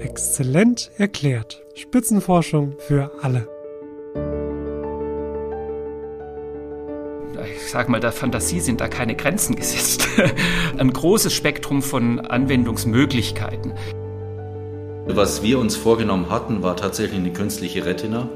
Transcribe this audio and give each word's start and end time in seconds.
Exzellent 0.00 0.90
erklärt. 0.96 1.64
Spitzenforschung 1.74 2.74
für 2.78 3.10
alle. 3.20 3.48
ich 7.54 7.70
sage 7.70 7.90
mal, 7.90 8.00
der 8.00 8.12
Fantasie 8.12 8.60
sind 8.60 8.80
da 8.80 8.88
keine 8.88 9.14
Grenzen 9.14 9.56
gesetzt. 9.56 10.08
Ein 10.78 10.92
großes 10.92 11.32
Spektrum 11.32 11.82
von 11.82 12.20
Anwendungsmöglichkeiten. 12.20 13.74
Was 15.06 15.42
wir 15.42 15.58
uns 15.58 15.76
vorgenommen 15.76 16.30
hatten, 16.30 16.62
war 16.62 16.76
tatsächlich 16.76 17.18
eine 17.18 17.32
künstliche 17.32 17.84
Retina. 17.84 18.28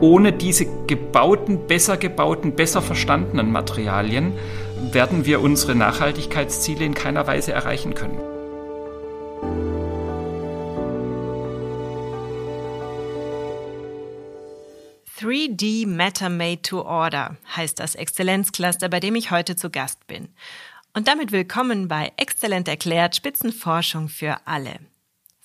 Ohne 0.00 0.32
diese 0.32 0.66
gebauten, 0.86 1.66
besser 1.66 1.96
gebauten, 1.96 2.52
besser 2.52 2.82
verstandenen 2.82 3.50
Materialien 3.50 4.32
werden 4.92 5.24
wir 5.24 5.40
unsere 5.40 5.74
Nachhaltigkeitsziele 5.74 6.84
in 6.84 6.94
keiner 6.94 7.26
Weise 7.26 7.52
erreichen 7.52 7.94
können. 7.94 8.35
3D 15.26 15.88
Matter 15.88 16.28
Made 16.28 16.62
to 16.62 16.82
Order 16.82 17.36
heißt 17.56 17.80
das 17.80 17.96
Exzellenzcluster, 17.96 18.88
bei 18.88 19.00
dem 19.00 19.16
ich 19.16 19.32
heute 19.32 19.56
zu 19.56 19.70
Gast 19.70 20.06
bin. 20.06 20.28
Und 20.94 21.08
damit 21.08 21.32
willkommen 21.32 21.88
bei 21.88 22.12
Exzellent 22.16 22.68
erklärt 22.68 23.16
Spitzenforschung 23.16 24.08
für 24.08 24.36
alle. 24.44 24.78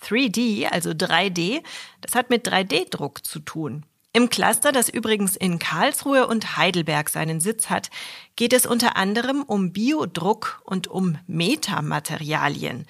3D, 0.04 0.68
also 0.68 0.92
3D, 0.92 1.64
das 2.02 2.14
hat 2.14 2.30
mit 2.30 2.48
3D-Druck 2.48 3.26
zu 3.26 3.40
tun. 3.40 3.84
Im 4.14 4.30
Cluster, 4.30 4.72
das 4.72 4.88
übrigens 4.88 5.36
in 5.36 5.58
Karlsruhe 5.58 6.28
und 6.28 6.58
Heidelberg 6.58 7.10
seinen 7.10 7.40
Sitz 7.40 7.72
hat, 7.72 7.90
geht 8.36 8.54
es 8.54 8.68
unter 8.68 8.98
anderem 8.98 9.42
um 9.42 9.74
Biodruck 9.74 10.62
und 10.64 10.90
um 10.90 11.18
Metamaterialien. 11.26 12.86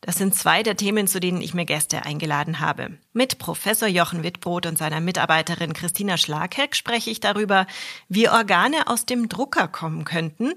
Das 0.00 0.16
sind 0.16 0.34
zwei 0.34 0.62
der 0.62 0.76
Themen, 0.76 1.06
zu 1.06 1.20
denen 1.20 1.40
ich 1.40 1.54
mir 1.54 1.64
Gäste 1.64 2.04
eingeladen 2.04 2.60
habe. 2.60 2.98
Mit 3.12 3.38
Professor 3.38 3.88
Jochen 3.88 4.22
Wittbrot 4.22 4.66
und 4.66 4.78
seiner 4.78 5.00
Mitarbeiterin 5.00 5.72
Christina 5.72 6.16
Schlagheck 6.16 6.76
spreche 6.76 7.10
ich 7.10 7.20
darüber, 7.20 7.66
wie 8.08 8.28
Organe 8.28 8.86
aus 8.86 9.06
dem 9.06 9.28
Drucker 9.28 9.68
kommen 9.68 10.04
könnten. 10.04 10.54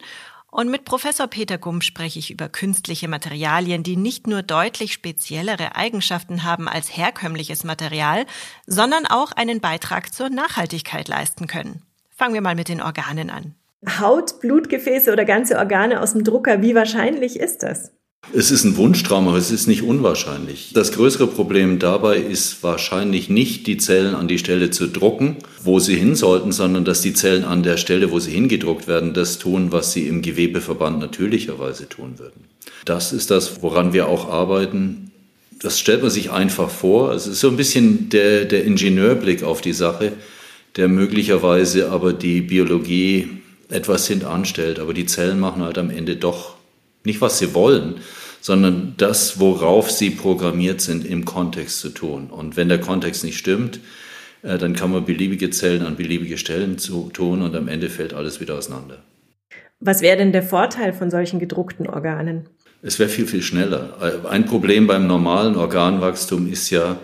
Und 0.51 0.69
mit 0.69 0.83
Professor 0.83 1.27
Peter 1.27 1.57
Gumm 1.57 1.81
spreche 1.81 2.19
ich 2.19 2.31
über 2.31 2.49
künstliche 2.49 3.07
Materialien, 3.07 3.83
die 3.83 3.97
nicht 3.97 4.27
nur 4.27 4.41
deutlich 4.41 4.93
speziellere 4.93 5.75
Eigenschaften 5.75 6.43
haben 6.43 6.67
als 6.67 6.95
herkömmliches 6.95 7.63
Material, 7.63 8.25
sondern 8.65 9.05
auch 9.05 9.31
einen 9.31 9.61
Beitrag 9.61 10.13
zur 10.13 10.29
Nachhaltigkeit 10.29 11.07
leisten 11.07 11.47
können. 11.47 11.83
Fangen 12.09 12.33
wir 12.33 12.41
mal 12.41 12.55
mit 12.55 12.67
den 12.67 12.81
Organen 12.81 13.29
an. 13.29 13.55
Haut, 13.99 14.41
Blutgefäße 14.41 15.13
oder 15.13 15.23
ganze 15.23 15.57
Organe 15.57 16.01
aus 16.01 16.13
dem 16.13 16.23
Drucker, 16.23 16.61
wie 16.61 16.75
wahrscheinlich 16.75 17.39
ist 17.39 17.63
das? 17.63 17.91
Es 18.31 18.51
ist 18.51 18.63
ein 18.63 18.77
Wunschtraum, 18.77 19.27
aber 19.27 19.37
es 19.37 19.49
ist 19.49 19.67
nicht 19.67 19.81
unwahrscheinlich. 19.81 20.71
Das 20.73 20.91
größere 20.91 21.25
Problem 21.25 21.79
dabei 21.79 22.17
ist 22.17 22.61
wahrscheinlich 22.61 23.27
nicht, 23.29 23.65
die 23.65 23.77
Zellen 23.77 24.13
an 24.13 24.27
die 24.27 24.37
Stelle 24.37 24.69
zu 24.69 24.87
drucken, 24.87 25.37
wo 25.63 25.79
sie 25.79 25.95
hin 25.95 26.15
sollten, 26.15 26.51
sondern 26.51 26.85
dass 26.85 27.01
die 27.01 27.13
Zellen 27.13 27.43
an 27.43 27.63
der 27.63 27.77
Stelle, 27.77 28.11
wo 28.11 28.19
sie 28.19 28.31
hingedruckt 28.31 28.87
werden, 28.87 29.15
das 29.15 29.39
tun, 29.39 29.71
was 29.71 29.93
sie 29.93 30.07
im 30.07 30.21
Gewebeverband 30.21 30.99
natürlicherweise 30.99 31.89
tun 31.89 32.19
würden. 32.19 32.45
Das 32.85 33.13
ist 33.13 33.31
das, 33.31 33.63
woran 33.63 33.93
wir 33.93 34.07
auch 34.07 34.29
arbeiten. 34.29 35.11
Das 35.59 35.79
stellt 35.79 36.03
man 36.03 36.11
sich 36.11 36.29
einfach 36.29 36.69
vor. 36.69 37.13
Es 37.13 37.25
ist 37.25 37.39
so 37.39 37.49
ein 37.49 37.57
bisschen 37.57 38.09
der, 38.09 38.45
der 38.45 38.63
Ingenieurblick 38.63 39.43
auf 39.43 39.61
die 39.61 39.73
Sache, 39.73 40.13
der 40.75 40.87
möglicherweise 40.87 41.89
aber 41.89 42.13
die 42.13 42.41
Biologie 42.41 43.27
etwas 43.69 44.07
hintanstellt. 44.07 44.77
Aber 44.79 44.93
die 44.93 45.07
Zellen 45.07 45.39
machen 45.39 45.63
halt 45.63 45.79
am 45.79 45.89
Ende 45.89 46.15
doch 46.15 46.58
nicht, 47.03 47.21
was 47.21 47.39
sie 47.39 47.53
wollen, 47.53 47.95
sondern 48.41 48.93
das, 48.97 49.39
worauf 49.39 49.91
sie 49.91 50.11
programmiert 50.11 50.81
sind, 50.81 51.05
im 51.05 51.25
Kontext 51.25 51.79
zu 51.79 51.89
tun. 51.89 52.27
Und 52.29 52.57
wenn 52.57 52.69
der 52.69 52.79
Kontext 52.79 53.23
nicht 53.23 53.37
stimmt, 53.37 53.79
äh, 54.43 54.57
dann 54.57 54.73
kann 54.73 54.91
man 54.91 55.05
beliebige 55.05 55.49
Zellen 55.49 55.85
an 55.85 55.95
beliebige 55.95 56.37
Stellen 56.37 56.77
zu 56.77 57.09
tun 57.13 57.41
und 57.41 57.55
am 57.55 57.67
Ende 57.67 57.89
fällt 57.89 58.13
alles 58.13 58.39
wieder 58.39 58.55
auseinander. 58.55 58.97
Was 59.79 60.01
wäre 60.01 60.17
denn 60.17 60.31
der 60.31 60.43
Vorteil 60.43 60.93
von 60.93 61.09
solchen 61.09 61.39
gedruckten 61.39 61.87
Organen? 61.87 62.47
Es 62.81 62.99
wäre 62.99 63.09
viel, 63.09 63.27
viel 63.27 63.41
schneller. 63.41 63.97
Äh, 64.01 64.27
ein 64.27 64.45
Problem 64.45 64.87
beim 64.87 65.07
normalen 65.07 65.55
Organwachstum 65.55 66.51
ist 66.51 66.69
ja, 66.69 66.97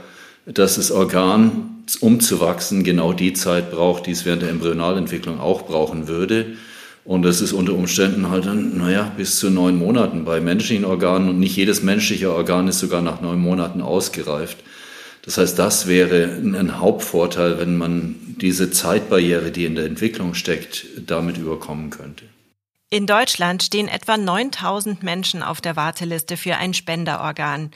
dass 0.45 0.75
das 0.75 0.91
Organ, 0.91 1.83
um 1.99 2.19
zu 2.19 2.39
wachsen, 2.39 2.83
genau 2.83 3.13
die 3.13 3.33
Zeit 3.33 3.71
braucht, 3.71 4.05
die 4.05 4.11
es 4.11 4.25
während 4.25 4.43
der 4.43 4.49
Embryonalentwicklung 4.49 5.39
auch 5.39 5.63
brauchen 5.63 6.07
würde. 6.07 6.55
Und 7.05 7.21
das 7.21 7.39
ist 7.39 7.53
unter 7.53 7.73
Umständen 7.73 8.29
halt 8.31 8.47
dann, 8.47 8.77
naja, 8.77 9.11
bis 9.15 9.37
zu 9.37 9.51
neun 9.51 9.77
Monaten 9.77 10.25
bei 10.25 10.41
menschlichen 10.41 10.85
Organen. 10.85 11.29
Und 11.29 11.39
nicht 11.39 11.55
jedes 11.55 11.83
menschliche 11.83 12.33
Organ 12.33 12.67
ist 12.67 12.79
sogar 12.79 13.03
nach 13.03 13.21
neun 13.21 13.39
Monaten 13.39 13.81
ausgereift. 13.81 14.57
Das 15.21 15.37
heißt, 15.37 15.57
das 15.57 15.87
wäre 15.87 16.23
ein 16.23 16.79
Hauptvorteil, 16.79 17.59
wenn 17.59 17.77
man 17.77 18.15
diese 18.41 18.71
Zeitbarriere, 18.71 19.51
die 19.51 19.65
in 19.65 19.75
der 19.75 19.85
Entwicklung 19.85 20.33
steckt, 20.33 20.87
damit 21.05 21.37
überkommen 21.37 21.91
könnte. 21.91 22.25
In 22.89 23.07
Deutschland 23.07 23.61
stehen 23.61 23.87
etwa 23.87 24.17
9000 24.17 25.03
Menschen 25.03 25.43
auf 25.43 25.61
der 25.61 25.75
Warteliste 25.75 26.37
für 26.37 26.57
ein 26.57 26.73
Spenderorgan. 26.73 27.71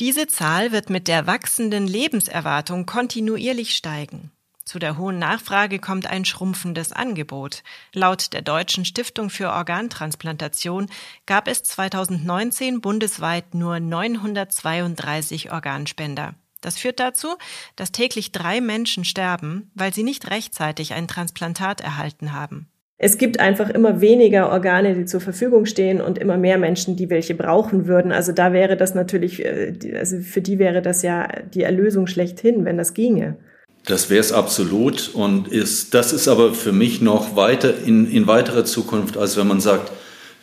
Diese 0.00 0.26
Zahl 0.28 0.72
wird 0.72 0.90
mit 0.90 1.08
der 1.08 1.26
wachsenden 1.26 1.86
Lebenserwartung 1.86 2.86
kontinuierlich 2.86 3.74
steigen. 3.74 4.30
Zu 4.66 4.80
der 4.80 4.98
hohen 4.98 5.20
Nachfrage 5.20 5.78
kommt 5.78 6.10
ein 6.10 6.24
schrumpfendes 6.24 6.92
Angebot. 6.92 7.62
Laut 7.94 8.32
der 8.32 8.42
Deutschen 8.42 8.84
Stiftung 8.84 9.30
für 9.30 9.52
Organtransplantation 9.52 10.88
gab 11.24 11.46
es 11.46 11.62
2019 11.62 12.80
bundesweit 12.80 13.54
nur 13.54 13.78
932 13.78 15.52
Organspender. 15.52 16.34
Das 16.62 16.78
führt 16.78 16.98
dazu, 16.98 17.36
dass 17.76 17.92
täglich 17.92 18.32
drei 18.32 18.60
Menschen 18.60 19.04
sterben, 19.04 19.70
weil 19.76 19.94
sie 19.94 20.02
nicht 20.02 20.32
rechtzeitig 20.32 20.94
ein 20.94 21.06
Transplantat 21.06 21.80
erhalten 21.80 22.32
haben. 22.32 22.66
Es 22.98 23.18
gibt 23.18 23.38
einfach 23.38 23.70
immer 23.70 24.00
weniger 24.00 24.50
Organe, 24.50 24.94
die 24.94 25.04
zur 25.04 25.20
Verfügung 25.20 25.66
stehen 25.66 26.00
und 26.00 26.18
immer 26.18 26.38
mehr 26.38 26.58
Menschen, 26.58 26.96
die 26.96 27.08
welche 27.08 27.36
brauchen 27.36 27.86
würden. 27.86 28.10
Also 28.10 28.32
da 28.32 28.52
wäre 28.52 28.76
das 28.76 28.96
natürlich, 28.96 29.44
äh, 29.44 29.74
also 29.96 30.18
für 30.18 30.40
die 30.40 30.58
wäre 30.58 30.82
das 30.82 31.02
ja 31.02 31.28
die 31.54 31.62
Erlösung 31.62 32.08
schlechthin, 32.08 32.64
wenn 32.64 32.78
das 32.78 32.94
ginge. 32.94 33.36
Das 33.86 34.10
wäre 34.10 34.20
es 34.20 34.32
absolut 34.32 35.10
und 35.14 35.46
ist, 35.46 35.94
das 35.94 36.12
ist 36.12 36.26
aber 36.26 36.52
für 36.54 36.72
mich 36.72 37.00
noch 37.00 37.36
weiter 37.36 37.72
in, 37.84 38.10
in 38.10 38.26
weiterer 38.26 38.64
Zukunft, 38.64 39.16
als 39.16 39.36
wenn 39.36 39.46
man 39.46 39.60
sagt, 39.60 39.92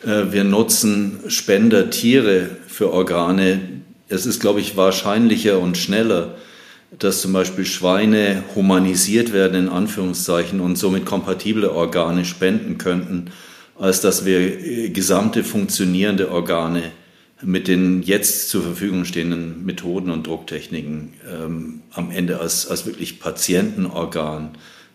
äh, 0.02 0.32
wir 0.32 0.44
nutzen 0.44 1.20
Spendertiere 1.28 2.56
für 2.66 2.90
Organe. 2.90 3.60
Es 4.08 4.24
ist, 4.24 4.40
glaube 4.40 4.60
ich, 4.60 4.78
wahrscheinlicher 4.78 5.58
und 5.58 5.76
schneller, 5.76 6.36
dass 6.98 7.20
zum 7.20 7.34
Beispiel 7.34 7.66
Schweine 7.66 8.44
humanisiert 8.54 9.34
werden, 9.34 9.64
in 9.64 9.68
Anführungszeichen, 9.68 10.60
und 10.60 10.76
somit 10.76 11.04
kompatible 11.04 11.70
Organe 11.70 12.24
spenden 12.24 12.78
könnten, 12.78 13.30
als 13.78 14.00
dass 14.00 14.24
wir 14.24 14.38
äh, 14.38 14.88
gesamte 14.88 15.44
funktionierende 15.44 16.30
Organe 16.30 16.92
mit 17.42 17.68
den 17.68 18.02
jetzt 18.02 18.48
zur 18.48 18.62
Verfügung 18.62 19.04
stehenden 19.04 19.64
Methoden 19.64 20.10
und 20.10 20.26
Drucktechniken 20.26 21.14
ähm, 21.30 21.82
am 21.92 22.10
Ende 22.10 22.40
als, 22.40 22.66
als 22.66 22.86
wirklich 22.86 23.20
Patientenorgan 23.20 24.50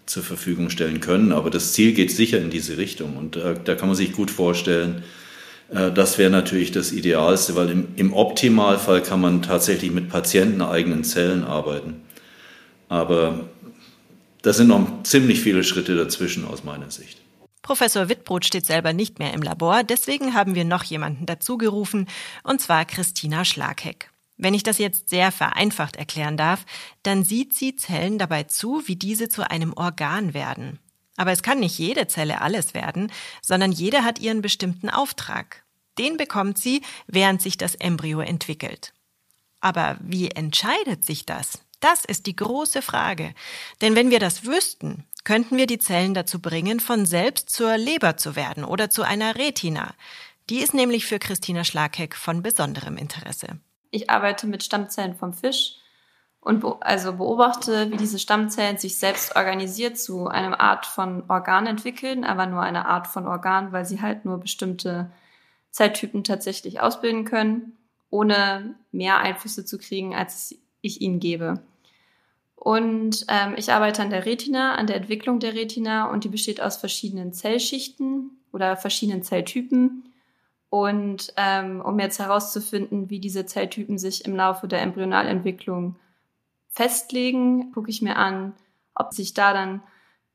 zur 0.05 0.23
Verfügung 0.23 0.69
stellen 0.69 1.01
können. 1.01 1.31
Aber 1.31 1.49
das 1.49 1.73
Ziel 1.73 1.93
geht 1.93 2.11
sicher 2.11 2.39
in 2.39 2.49
diese 2.49 2.77
Richtung 2.77 3.17
und 3.17 3.35
äh, 3.35 3.55
da 3.63 3.75
kann 3.75 3.89
man 3.89 3.95
sich 3.95 4.13
gut 4.13 4.31
vorstellen, 4.31 5.03
äh, 5.69 5.91
das 5.91 6.17
wäre 6.17 6.31
natürlich 6.31 6.71
das 6.71 6.91
Idealste, 6.91 7.55
weil 7.55 7.69
im, 7.69 7.87
im 7.95 8.13
Optimalfall 8.13 9.03
kann 9.03 9.21
man 9.21 9.41
tatsächlich 9.41 9.91
mit 9.91 10.09
patienteneigenen 10.09 11.03
Zellen 11.03 11.43
arbeiten. 11.43 12.01
Aber 12.87 13.45
da 14.41 14.53
sind 14.53 14.67
noch 14.67 15.03
ziemlich 15.03 15.41
viele 15.41 15.63
Schritte 15.63 15.95
dazwischen 15.95 16.45
aus 16.45 16.63
meiner 16.63 16.89
Sicht. 16.89 17.21
Professor 17.61 18.09
Wittbrot 18.09 18.45
steht 18.45 18.65
selber 18.65 18.93
nicht 18.93 19.19
mehr 19.19 19.33
im 19.33 19.41
Labor, 19.41 19.83
deswegen 19.83 20.33
haben 20.33 20.55
wir 20.55 20.65
noch 20.65 20.83
jemanden 20.83 21.25
dazugerufen, 21.25 22.07
und 22.43 22.61
zwar 22.61 22.85
Christina 22.85 23.45
Schlagheck. 23.45 24.11
Wenn 24.37 24.53
ich 24.53 24.63
das 24.63 24.77
jetzt 24.77 25.09
sehr 25.09 25.33
vereinfacht 25.33 25.97
erklären 25.97 26.37
darf, 26.37 26.65
dann 27.03 27.25
sieht 27.25 27.53
sie 27.53 27.75
Zellen 27.75 28.17
dabei 28.17 28.43
zu, 28.43 28.83
wie 28.87 28.95
diese 28.95 29.27
zu 29.27 29.49
einem 29.49 29.73
Organ 29.73 30.33
werden. 30.33 30.79
Aber 31.17 31.33
es 31.33 31.43
kann 31.43 31.59
nicht 31.59 31.77
jede 31.77 32.07
Zelle 32.07 32.39
alles 32.39 32.73
werden, 32.73 33.11
sondern 33.41 33.73
jede 33.73 34.05
hat 34.05 34.19
ihren 34.19 34.41
bestimmten 34.41 34.89
Auftrag. 34.89 35.65
Den 35.97 36.15
bekommt 36.15 36.57
sie, 36.57 36.81
während 37.07 37.41
sich 37.41 37.57
das 37.57 37.75
Embryo 37.75 38.21
entwickelt. 38.21 38.93
Aber 39.59 39.97
wie 39.99 40.31
entscheidet 40.31 41.03
sich 41.03 41.25
das? 41.25 41.59
Das 41.81 42.05
ist 42.05 42.25
die 42.25 42.35
große 42.35 42.81
Frage. 42.81 43.33
Denn 43.81 43.95
wenn 43.95 44.09
wir 44.09 44.19
das 44.19 44.45
wüssten, 44.45 45.03
könnten 45.23 45.57
wir 45.57 45.67
die 45.67 45.79
Zellen 45.79 46.13
dazu 46.13 46.39
bringen, 46.39 46.79
von 46.79 47.05
selbst 47.05 47.49
zur 47.49 47.77
Leber 47.77 48.17
zu 48.17 48.35
werden 48.35 48.63
oder 48.63 48.89
zu 48.89 49.03
einer 49.03 49.35
Retina. 49.35 49.93
Die 50.49 50.59
ist 50.59 50.73
nämlich 50.73 51.05
für 51.05 51.19
Christina 51.19 51.63
Schlagheck 51.63 52.15
von 52.15 52.41
besonderem 52.41 52.97
Interesse. 52.97 53.59
Ich 53.91 54.09
arbeite 54.09 54.47
mit 54.47 54.63
Stammzellen 54.63 55.15
vom 55.15 55.33
Fisch 55.33 55.75
und 56.41 56.61
be 56.61 56.77
also 56.81 57.13
beobachte, 57.13 57.91
wie 57.91 57.97
diese 57.97 58.17
Stammzellen 58.17 58.77
sich 58.77 58.97
selbst 58.97 59.35
organisiert 59.35 59.97
zu 59.97 60.27
einer 60.27 60.59
Art 60.59 60.85
von 60.85 61.23
Organ 61.29 61.67
entwickeln, 61.67 62.23
aber 62.23 62.45
nur 62.45 62.61
eine 62.61 62.85
Art 62.85 63.07
von 63.07 63.27
Organ, 63.27 63.71
weil 63.71 63.85
sie 63.85 64.01
halt 64.01 64.25
nur 64.25 64.39
bestimmte 64.39 65.11
Zelltypen 65.71 66.23
tatsächlich 66.23 66.81
ausbilden 66.81 67.25
können. 67.25 67.75
ohne 68.11 68.73
mehr 68.91 69.19
Einflüsse 69.19 69.65
zu 69.65 69.77
kriegen, 69.77 70.15
als 70.15 70.55
ich 70.81 71.01
ihnen 71.01 71.19
gebe. 71.19 71.61
Und 72.59 73.25
ähm, 73.29 73.53
ich 73.55 73.71
arbeite 73.71 74.01
an 74.01 74.09
der 74.09 74.25
Retina, 74.25 74.75
an 74.75 74.85
der 74.85 74.97
Entwicklung 74.97 75.39
der 75.39 75.53
Retina 75.53 76.11
und 76.11 76.25
die 76.25 76.29
besteht 76.29 76.59
aus 76.59 76.75
verschiedenen 76.75 77.31
Zellschichten 77.31 78.31
oder 78.51 78.75
verschiedenen 78.75 79.23
Zelltypen. 79.23 80.11
Und 80.69 81.33
ähm, 81.37 81.79
um 81.79 81.97
jetzt 81.99 82.19
herauszufinden, 82.19 83.09
wie 83.09 83.19
diese 83.19 83.45
Zelltypen 83.45 83.97
sich 83.97 84.25
im 84.25 84.35
Laufe 84.35 84.67
der 84.67 84.81
Embryonalentwicklung 84.81 85.95
festlegen, 86.67 87.71
gucke 87.71 87.89
ich 87.89 88.01
mir 88.01 88.17
an, 88.17 88.53
ob 88.93 89.13
sich 89.13 89.33
da 89.33 89.53
dann 89.53 89.81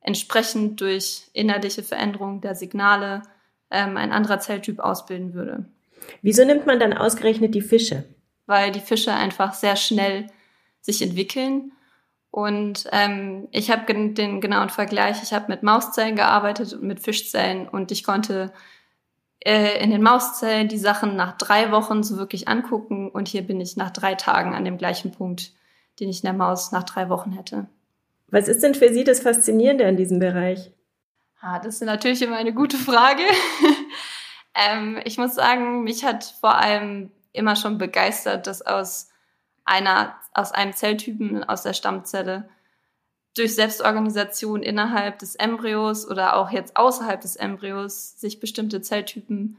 entsprechend 0.01 0.81
durch 0.81 1.29
innerliche 1.35 1.83
Veränderung 1.83 2.41
der 2.41 2.55
Signale 2.55 3.23
ähm, 3.71 3.99
ein 3.99 4.13
anderer 4.13 4.41
Zelltyp 4.41 4.79
ausbilden 4.79 5.35
würde. 5.35 5.67
Wieso 6.23 6.47
nimmt 6.47 6.65
man 6.65 6.81
dann 6.81 6.95
ausgerechnet 6.95 7.55
die 7.55 7.61
Fische? 7.61 8.05
Weil 8.47 8.73
die 8.73 8.81
Fische 8.81 9.13
einfach 9.13 9.53
sehr 9.53 9.77
schnell 9.77 10.29
sich 10.81 11.03
entwickeln. 11.03 11.73
Und 12.35 12.89
ähm, 12.91 13.47
ich 13.53 13.71
habe 13.71 13.85
den 13.87 14.41
genauen 14.41 14.69
Vergleich, 14.69 15.23
ich 15.23 15.33
habe 15.33 15.47
mit 15.47 15.63
Mauszellen 15.63 16.17
gearbeitet 16.17 16.73
und 16.73 16.83
mit 16.83 16.99
Fischzellen 16.99 17.69
und 17.69 17.93
ich 17.93 18.03
konnte 18.03 18.53
äh, 19.39 19.81
in 19.81 19.93
den 19.93 20.03
Mauszellen 20.03 20.67
die 20.67 20.79
Sachen 20.79 21.15
nach 21.15 21.39
drei 21.39 21.71
Wochen 21.71 22.03
so 22.03 22.17
wirklich 22.17 22.49
angucken 22.49 23.09
und 23.09 23.29
hier 23.29 23.43
bin 23.43 23.61
ich 23.61 23.77
nach 23.77 23.91
drei 23.91 24.17
Tagen 24.17 24.53
an 24.53 24.65
dem 24.65 24.79
gleichen 24.79 25.13
Punkt, 25.13 25.53
den 26.01 26.09
ich 26.09 26.25
in 26.25 26.27
der 26.27 26.33
Maus 26.33 26.73
nach 26.73 26.83
drei 26.83 27.09
Wochen 27.09 27.31
hätte. 27.31 27.69
Was 28.27 28.49
ist 28.49 28.65
denn 28.65 28.75
für 28.75 28.93
Sie 28.93 29.05
das 29.05 29.21
Faszinierende 29.21 29.87
an 29.87 29.97
diesem 29.97 30.19
Bereich? 30.19 30.73
Ah, 31.41 31.61
das 31.61 31.77
ist 31.77 31.85
natürlich 31.85 32.23
immer 32.23 32.37
eine 32.37 32.53
gute 32.53 32.79
Frage. 32.79 33.23
ähm, 34.57 34.99
ich 35.05 35.19
muss 35.19 35.37
sagen, 35.37 35.85
mich 35.85 36.05
hat 36.05 36.25
vor 36.41 36.57
allem 36.57 37.13
immer 37.33 37.55
schon 37.55 37.79
begeistert, 37.79 38.49
dass 38.49 38.61
aus 38.61 39.14
einer, 39.65 40.15
aus 40.33 40.53
einem 40.53 40.73
Zelltypen, 40.73 41.45
aus 41.45 41.63
der 41.63 41.73
Stammzelle, 41.73 42.49
durch 43.37 43.55
Selbstorganisation 43.55 44.63
innerhalb 44.63 45.19
des 45.19 45.35
Embryos 45.35 46.09
oder 46.09 46.37
auch 46.37 46.51
jetzt 46.51 46.77
außerhalb 46.77 47.21
des 47.21 47.37
Embryos 47.37 48.19
sich 48.19 48.39
bestimmte 48.39 48.81
Zelltypen 48.81 49.57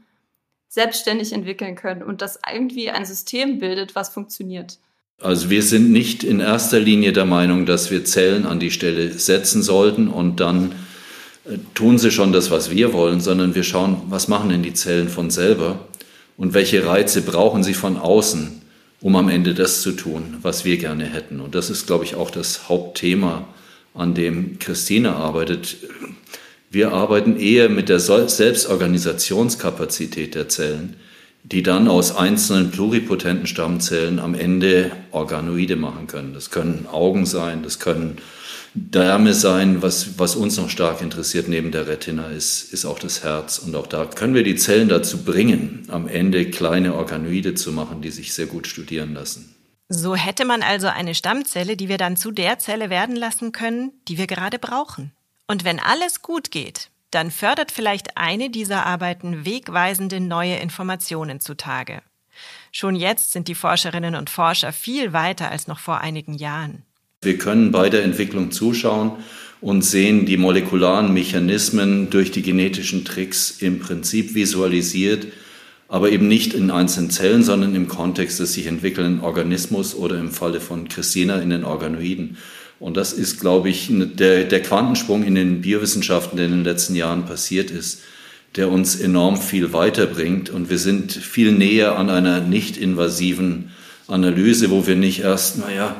selbstständig 0.68 1.32
entwickeln 1.32 1.76
können 1.76 2.02
und 2.02 2.22
das 2.22 2.38
irgendwie 2.52 2.90
ein 2.90 3.04
System 3.04 3.58
bildet, 3.58 3.94
was 3.94 4.08
funktioniert. 4.08 4.78
Also 5.22 5.48
wir 5.48 5.62
sind 5.62 5.92
nicht 5.92 6.24
in 6.24 6.40
erster 6.40 6.78
Linie 6.78 7.12
der 7.12 7.24
Meinung, 7.24 7.64
dass 7.64 7.90
wir 7.90 8.04
Zellen 8.04 8.44
an 8.44 8.60
die 8.60 8.70
Stelle 8.70 9.12
setzen 9.12 9.62
sollten 9.62 10.08
und 10.08 10.40
dann 10.40 10.72
äh, 11.46 11.56
tun 11.74 11.98
sie 11.98 12.10
schon 12.10 12.32
das, 12.32 12.50
was 12.50 12.70
wir 12.70 12.92
wollen, 12.92 13.20
sondern 13.20 13.54
wir 13.54 13.62
schauen, 13.62 14.02
was 14.08 14.28
machen 14.28 14.50
denn 14.50 14.62
die 14.62 14.74
Zellen 14.74 15.08
von 15.08 15.30
selber 15.30 15.78
und 16.36 16.52
welche 16.52 16.84
Reize 16.86 17.22
brauchen 17.22 17.62
sie 17.62 17.72
von 17.72 17.96
außen, 17.96 18.60
um 19.00 19.16
am 19.16 19.28
Ende 19.28 19.54
das 19.54 19.82
zu 19.82 19.90
tun, 19.92 20.38
was 20.42 20.64
wir 20.64 20.78
gerne 20.78 21.04
hätten. 21.04 21.40
Und 21.40 21.54
das 21.54 21.70
ist, 21.70 21.86
glaube 21.86 22.04
ich, 22.04 22.14
auch 22.14 22.30
das 22.30 22.68
Hauptthema, 22.68 23.48
an 23.94 24.14
dem 24.14 24.58
Christine 24.58 25.14
arbeitet. 25.16 25.76
Wir 26.70 26.92
arbeiten 26.92 27.38
eher 27.38 27.70
mit 27.70 27.88
der 27.88 27.98
Selbstorganisationskapazität 27.98 30.34
der 30.34 30.50
Zellen 30.50 30.96
die 31.52 31.62
dann 31.62 31.86
aus 31.86 32.16
einzelnen 32.16 32.72
pluripotenten 32.72 33.46
Stammzellen 33.46 34.18
am 34.18 34.34
Ende 34.34 34.90
Organoide 35.12 35.76
machen 35.76 36.08
können. 36.08 36.34
Das 36.34 36.50
können 36.50 36.86
Augen 36.90 37.24
sein, 37.24 37.62
das 37.62 37.78
können 37.78 38.16
Därme 38.78 39.32
sein. 39.32 39.80
Was, 39.80 40.18
was 40.18 40.36
uns 40.36 40.58
noch 40.58 40.68
stark 40.68 41.00
interessiert 41.00 41.48
neben 41.48 41.72
der 41.72 41.88
Retina 41.88 42.28
ist, 42.28 42.74
ist 42.74 42.84
auch 42.84 42.98
das 42.98 43.24
Herz. 43.24 43.58
Und 43.58 43.74
auch 43.74 43.86
da 43.86 44.04
können 44.04 44.34
wir 44.34 44.44
die 44.44 44.56
Zellen 44.56 44.90
dazu 44.90 45.24
bringen, 45.24 45.86
am 45.88 46.06
Ende 46.08 46.50
kleine 46.50 46.94
Organoide 46.94 47.54
zu 47.54 47.72
machen, 47.72 48.02
die 48.02 48.10
sich 48.10 48.34
sehr 48.34 48.44
gut 48.44 48.66
studieren 48.66 49.14
lassen. 49.14 49.54
So 49.88 50.14
hätte 50.14 50.44
man 50.44 50.62
also 50.62 50.88
eine 50.88 51.14
Stammzelle, 51.14 51.76
die 51.76 51.88
wir 51.88 51.96
dann 51.96 52.18
zu 52.18 52.30
der 52.30 52.58
Zelle 52.58 52.90
werden 52.90 53.16
lassen 53.16 53.52
können, 53.52 53.92
die 54.08 54.18
wir 54.18 54.26
gerade 54.26 54.58
brauchen. 54.58 55.12
Und 55.48 55.64
wenn 55.64 55.80
alles 55.80 56.20
gut 56.20 56.50
geht, 56.50 56.90
dann 57.10 57.30
fördert 57.30 57.72
vielleicht 57.72 58.18
eine 58.18 58.50
dieser 58.50 58.84
Arbeiten 58.84 59.46
wegweisende 59.46 60.20
neue 60.20 60.56
Informationen 60.56 61.40
zutage. 61.40 62.02
Schon 62.72 62.94
jetzt 62.94 63.32
sind 63.32 63.48
die 63.48 63.54
Forscherinnen 63.54 64.16
und 64.16 64.28
Forscher 64.28 64.72
viel 64.72 65.14
weiter 65.14 65.50
als 65.50 65.66
noch 65.66 65.78
vor 65.78 66.02
einigen 66.02 66.34
Jahren. 66.34 66.82
Wir 67.26 67.38
können 67.38 67.72
bei 67.72 67.90
der 67.90 68.04
Entwicklung 68.04 68.52
zuschauen 68.52 69.10
und 69.60 69.82
sehen 69.82 70.26
die 70.26 70.36
molekularen 70.36 71.12
Mechanismen 71.12 72.08
durch 72.08 72.30
die 72.30 72.42
genetischen 72.42 73.04
Tricks 73.04 73.56
im 73.58 73.80
Prinzip 73.80 74.36
visualisiert, 74.36 75.26
aber 75.88 76.10
eben 76.12 76.28
nicht 76.28 76.54
in 76.54 76.70
einzelnen 76.70 77.10
Zellen, 77.10 77.42
sondern 77.42 77.74
im 77.74 77.88
Kontext 77.88 78.38
des 78.38 78.52
sich 78.54 78.66
entwickelnden 78.66 79.24
Organismus 79.24 79.96
oder 79.96 80.20
im 80.20 80.30
Falle 80.30 80.60
von 80.60 80.88
Christina 80.88 81.40
in 81.40 81.50
den 81.50 81.64
Organoiden. 81.64 82.36
Und 82.78 82.96
das 82.96 83.12
ist, 83.12 83.40
glaube 83.40 83.70
ich, 83.70 83.90
der, 83.90 84.44
der 84.44 84.62
Quantensprung 84.62 85.24
in 85.24 85.34
den 85.34 85.62
Biowissenschaften, 85.62 86.36
der 86.36 86.46
in 86.46 86.52
den 86.52 86.64
letzten 86.64 86.94
Jahren 86.94 87.26
passiert 87.26 87.72
ist, 87.72 88.02
der 88.54 88.70
uns 88.70 88.94
enorm 88.94 89.36
viel 89.36 89.72
weiterbringt. 89.72 90.48
Und 90.48 90.70
wir 90.70 90.78
sind 90.78 91.12
viel 91.12 91.50
näher 91.50 91.98
an 91.98 92.08
einer 92.08 92.40
nicht 92.40 92.76
invasiven 92.76 93.72
Analyse, 94.06 94.70
wo 94.70 94.86
wir 94.86 94.94
nicht 94.94 95.20
erst, 95.20 95.58
naja, 95.58 95.96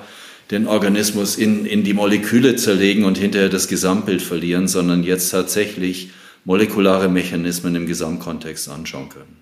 den 0.51 0.67
Organismus 0.67 1.37
in, 1.37 1.67
in 1.67 1.83
die 1.83 1.95
Moleküle 1.95 2.57
zerlegen 2.57 3.05
und 3.05 3.19
hinterher 3.19 3.49
das 3.49 3.69
Gesamtbild 3.69 4.23
verlieren, 4.23 4.69
sondern 4.69 5.03
jetzt 5.03 5.31
tatsächlich 5.31 6.11
molekulare 6.45 7.09
Mechanismen 7.09 7.75
im 7.75 7.87
Gesamtkontext 7.87 8.69
anschauen 8.69 9.09
können. 9.09 9.37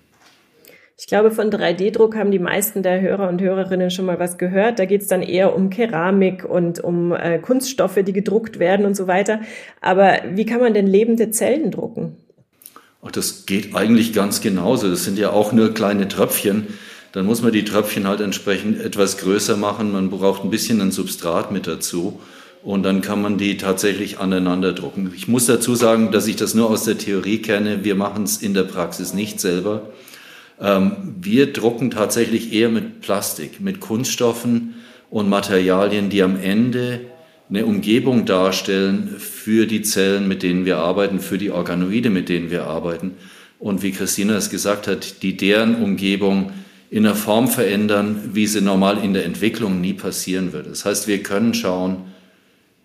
Ich 0.97 1.07
glaube, 1.07 1.31
von 1.31 1.51
3D-Druck 1.51 2.15
haben 2.15 2.31
die 2.31 2.39
meisten 2.39 2.81
der 2.81 3.01
Hörer 3.01 3.27
und 3.27 3.41
Hörerinnen 3.41 3.91
schon 3.91 4.05
mal 4.05 4.17
was 4.17 4.37
gehört. 4.37 4.79
Da 4.79 4.85
geht 4.85 5.01
es 5.01 5.07
dann 5.07 5.21
eher 5.21 5.53
um 5.53 5.69
Keramik 5.69 6.45
und 6.45 6.79
um 6.79 7.11
äh, 7.11 7.37
Kunststoffe, 7.39 7.99
die 8.05 8.13
gedruckt 8.13 8.59
werden 8.59 8.85
und 8.85 8.95
so 8.95 9.05
weiter. 9.05 9.41
Aber 9.81 10.19
wie 10.31 10.45
kann 10.45 10.61
man 10.61 10.73
denn 10.73 10.87
lebende 10.87 11.31
Zellen 11.31 11.69
drucken? 11.69 12.15
Ach, 13.03 13.11
das 13.11 13.45
geht 13.45 13.75
eigentlich 13.75 14.13
ganz 14.13 14.39
genauso. 14.39 14.89
Das 14.89 15.03
sind 15.03 15.19
ja 15.19 15.31
auch 15.31 15.51
nur 15.51 15.73
kleine 15.73 16.07
Tröpfchen. 16.07 16.67
Dann 17.15 17.25
muss 17.25 17.41
man 17.41 17.53
die 17.53 17.63
Tröpfchen 17.63 18.09
halt 18.09 18.19
entsprechend 18.19 18.81
etwas 18.81 19.17
größer 19.17 19.55
machen. 19.55 19.93
Man 19.93 20.09
braucht 20.09 20.43
ein 20.43 20.49
bisschen 20.49 20.81
ein 20.81 20.91
Substrat 20.91 21.49
mit 21.49 21.65
dazu. 21.65 22.19
Und 22.61 22.83
dann 22.83 22.99
kann 22.99 23.21
man 23.21 23.37
die 23.37 23.55
tatsächlich 23.55 24.19
aneinander 24.19 24.73
drucken. 24.73 25.13
Ich 25.15 25.29
muss 25.29 25.45
dazu 25.45 25.75
sagen, 25.75 26.11
dass 26.11 26.27
ich 26.27 26.35
das 26.35 26.55
nur 26.55 26.69
aus 26.69 26.83
der 26.83 26.97
Theorie 26.97 27.37
kenne. 27.37 27.85
Wir 27.85 27.95
machen 27.95 28.23
es 28.23 28.41
in 28.41 28.53
der 28.53 28.63
Praxis 28.63 29.13
nicht 29.13 29.39
selber. 29.39 29.93
Ähm, 30.59 31.15
wir 31.21 31.53
drucken 31.53 31.89
tatsächlich 31.89 32.51
eher 32.51 32.67
mit 32.67 32.99
Plastik, 32.99 33.61
mit 33.61 33.79
Kunststoffen 33.79 34.73
und 35.09 35.29
Materialien, 35.29 36.09
die 36.09 36.21
am 36.21 36.37
Ende 36.37 36.99
eine 37.49 37.65
Umgebung 37.65 38.25
darstellen 38.25 39.15
für 39.19 39.67
die 39.67 39.83
Zellen, 39.83 40.27
mit 40.27 40.43
denen 40.43 40.65
wir 40.65 40.79
arbeiten, 40.79 41.21
für 41.21 41.37
die 41.37 41.51
Organoide, 41.51 42.09
mit 42.09 42.27
denen 42.27 42.51
wir 42.51 42.65
arbeiten. 42.65 43.13
Und 43.57 43.83
wie 43.83 43.91
Christina 43.91 44.35
es 44.35 44.49
gesagt 44.49 44.87
hat, 44.87 45.23
die 45.23 45.37
deren 45.37 45.81
Umgebung 45.81 46.51
in 46.95 47.05
einer 47.05 47.13
Form 47.13 47.49
verändern, 47.49 48.29
wie 48.31 48.47
sie 48.47 48.61
normal 48.61 49.03
in 49.03 49.13
der 49.13 49.25
Entwicklung 49.25 49.81
nie 49.81 49.91
passieren 49.91 50.53
würde. 50.53 50.69
Das 50.69 50.85
heißt, 50.85 51.09
wir 51.09 51.21
können 51.23 51.53
schauen, 51.53 52.05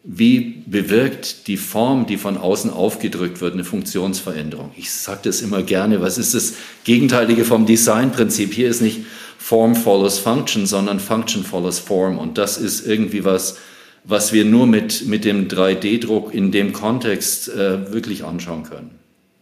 wie 0.03 0.65
bewirkt 0.67 1.47
die 1.47 1.57
Form, 1.57 2.07
die 2.07 2.17
von 2.17 2.37
außen 2.37 2.73
aufgedrückt 2.73 3.41
wird, 3.41 3.55
eine 3.55 3.63
Funktionsveränderung? 3.63 4.73
Ich 4.77 4.91
sage 4.91 5.21
das 5.23 5.43
immer 5.43 5.63
gerne, 5.63 6.01
was 6.01 6.19
ist 6.19 6.35
das 6.35 6.55
Gegenteilige 6.83 7.45
vom 7.45 7.67
Designprinzip? 7.67 8.53
Hier 8.53 8.69
ist 8.69 8.83
nicht 8.83 9.03
Form 9.39 9.77
follows 9.77 10.19
Function, 10.19 10.67
sondern 10.67 10.99
Function 10.99 11.45
follows 11.45 11.79
Form. 11.79 12.19
Und 12.19 12.37
das 12.37 12.59
ist 12.59 12.85
irgendwie 12.85 13.25
was, 13.25 13.59
was 14.03 14.33
wir 14.33 14.45
nur 14.45 14.67
mit, 14.67 15.07
mit 15.07 15.25
dem 15.25 15.47
3D-Druck 15.47 16.35
in 16.35 16.51
dem 16.51 16.73
Kontext 16.73 17.49
äh, 17.49 17.93
wirklich 17.93 18.25
anschauen 18.25 18.65
können. 18.65 19.00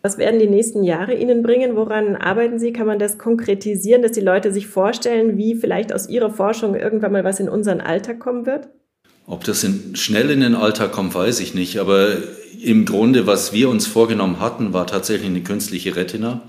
Was 0.09 0.17
werden 0.17 0.41
die 0.41 0.47
nächsten 0.47 0.85
Jahre 0.85 1.13
Ihnen 1.13 1.43
bringen? 1.43 1.77
Woran 1.77 2.17
arbeiten 2.17 2.59
Sie? 2.59 2.73
Kann 2.73 2.87
man 2.87 2.99
das 2.99 3.19
konkretisieren, 3.19 4.01
dass 4.01 4.13
die 4.13 4.23
Leute 4.23 4.55
sich 4.55 4.67
vorstellen, 4.67 5.37
wie 5.37 5.55
vielleicht 5.55 5.93
aus 5.93 6.09
Ihrer 6.09 6.31
Forschung 6.31 6.75
irgendwann 6.75 7.13
mal 7.13 7.25
was 7.25 7.41
in 7.41 7.49
unseren 7.51 7.83
Alltag 7.83 8.19
kommen 8.19 8.47
wird? 8.47 8.69
Ob 9.27 9.45
das 9.45 9.65
in, 9.65 9.97
schnell 9.97 10.31
in 10.31 10.41
den 10.41 10.55
Alltag 10.55 10.93
kommt, 10.93 11.15
weiß 11.15 11.41
ich 11.41 11.53
nicht. 11.53 11.77
Aber 11.79 12.09
im 12.65 12.87
Grunde, 12.87 13.27
was 13.27 13.53
wir 13.53 13.69
uns 13.69 13.87
vorgenommen 13.87 14.41
hatten, 14.41 14.73
war 14.73 14.87
tatsächlich 14.87 15.29
eine 15.29 15.43
künstliche 15.43 15.95
Retina. 15.95 16.41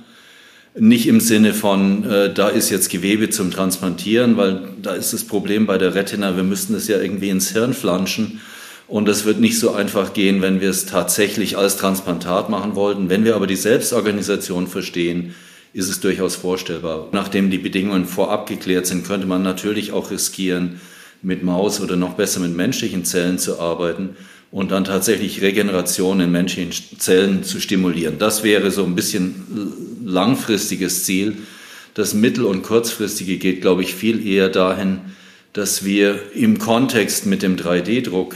Nicht 0.77 1.05
im 1.09 1.19
Sinne 1.19 1.53
von, 1.53 2.09
äh, 2.09 2.33
da 2.33 2.47
ist 2.47 2.69
jetzt 2.69 2.89
Gewebe 2.89 3.29
zum 3.29 3.51
Transplantieren, 3.51 4.37
weil 4.37 4.69
da 4.81 4.93
ist 4.93 5.11
das 5.11 5.25
Problem 5.25 5.65
bei 5.65 5.77
der 5.77 5.95
Retina, 5.95 6.37
wir 6.37 6.43
müssten 6.43 6.75
es 6.75 6.87
ja 6.87 6.97
irgendwie 6.97 7.27
ins 7.27 7.51
Hirn 7.51 7.73
flanschen. 7.73 8.39
Und 8.89 9.07
das 9.07 9.23
wird 9.23 9.39
nicht 9.39 9.59
so 9.59 9.71
einfach 9.71 10.13
gehen, 10.13 10.41
wenn 10.41 10.61
wir 10.61 10.71
es 10.71 10.87
tatsächlich 10.87 11.57
als 11.57 11.77
Transplantat 11.77 12.49
machen 12.49 12.75
wollten. 12.75 13.09
Wenn 13.09 13.23
wir 13.23 13.35
aber 13.35 13.45
die 13.45 13.55
Selbstorganisation 13.55 14.65
verstehen, 14.67 15.35
ist 15.73 15.89
es 15.89 15.99
durchaus 15.99 16.35
vorstellbar. 16.35 17.07
Nachdem 17.11 17.51
die 17.51 17.59
Bedingungen 17.59 18.05
vorab 18.05 18.47
geklärt 18.47 18.87
sind, 18.87 19.05
könnte 19.05 19.27
man 19.27 19.43
natürlich 19.43 19.91
auch 19.91 20.09
riskieren, 20.09 20.81
mit 21.21 21.43
Maus 21.43 21.81
oder 21.81 21.97
noch 21.97 22.13
besser 22.13 22.39
mit 22.39 22.55
menschlichen 22.55 23.05
Zellen 23.05 23.37
zu 23.37 23.59
arbeiten 23.59 24.15
und 24.51 24.71
dann 24.71 24.85
tatsächlich 24.85 25.41
Regeneration 25.41 26.19
in 26.21 26.31
menschlichen 26.31 26.71
Zellen 26.97 27.43
zu 27.43 27.59
stimulieren. 27.59 28.17
Das 28.17 28.41
wäre 28.43 28.71
so 28.71 28.85
ein 28.85 28.95
bisschen 28.95 29.73
langfristiges 30.03 31.03
Ziel. 31.03 31.37
Das 31.93 32.13
mittel- 32.13 32.45
und 32.45 32.63
kurzfristige 32.63 33.37
geht, 33.37 33.61
glaube 33.61 33.83
ich, 33.83 33.93
viel 33.93 34.25
eher 34.25 34.49
dahin, 34.49 35.01
dass 35.53 35.83
wir 35.83 36.19
im 36.33 36.57
Kontext 36.57 37.25
mit 37.25 37.43
dem 37.43 37.57
3D-Druck 37.57 38.35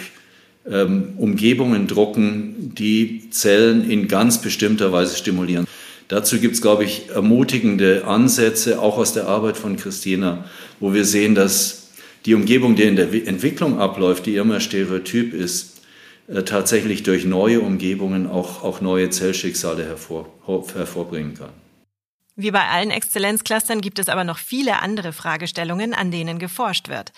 ähm, 0.70 1.14
Umgebungen 1.18 1.88
drucken, 1.88 2.74
die 2.76 3.30
Zellen 3.30 3.90
in 3.90 4.08
ganz 4.08 4.42
bestimmter 4.42 4.92
Weise 4.92 5.16
stimulieren. 5.16 5.68
Dazu 6.08 6.40
gibt 6.40 6.56
es, 6.56 6.62
glaube 6.62 6.84
ich, 6.84 7.10
ermutigende 7.10 8.06
Ansätze, 8.06 8.80
auch 8.80 8.98
aus 8.98 9.14
der 9.14 9.28
Arbeit 9.28 9.58
von 9.58 9.78
Christina, 9.78 10.46
wo 10.80 10.94
wir 10.94 11.06
sehen, 11.06 11.34
dass 11.34 11.90
die 12.26 12.36
Umgebung, 12.36 12.76
die 12.76 12.84
in 12.84 12.96
der 12.96 13.12
Entwicklung 13.28 13.80
abläuft, 13.80 14.26
die 14.26 14.36
immer 14.36 14.60
stereotyp 14.60 15.34
ist, 15.34 15.82
äh, 16.28 16.44
tatsächlich 16.44 17.04
durch 17.04 17.26
neue 17.26 17.62
Umgebungen 17.62 18.28
auch, 18.28 18.64
auch 18.64 18.80
neue 18.80 19.10
Zellschicksale 19.10 19.84
hervor, 19.84 20.28
hervorbringen 20.46 21.34
kann. 21.34 21.63
Wie 22.36 22.52
bei 22.52 22.68
allen 22.68 22.90
Exzellenzclustern 22.90 23.82
gibt 23.82 24.00
es 24.00 24.10
aber 24.10 24.24
noch 24.24 24.40
viele 24.40 24.82
andere 24.82 25.14
Fragestellungen, 25.14 25.94
an 25.94 26.10
denen 26.10 26.40
geforscht 26.40 26.88
wird. 26.90 27.12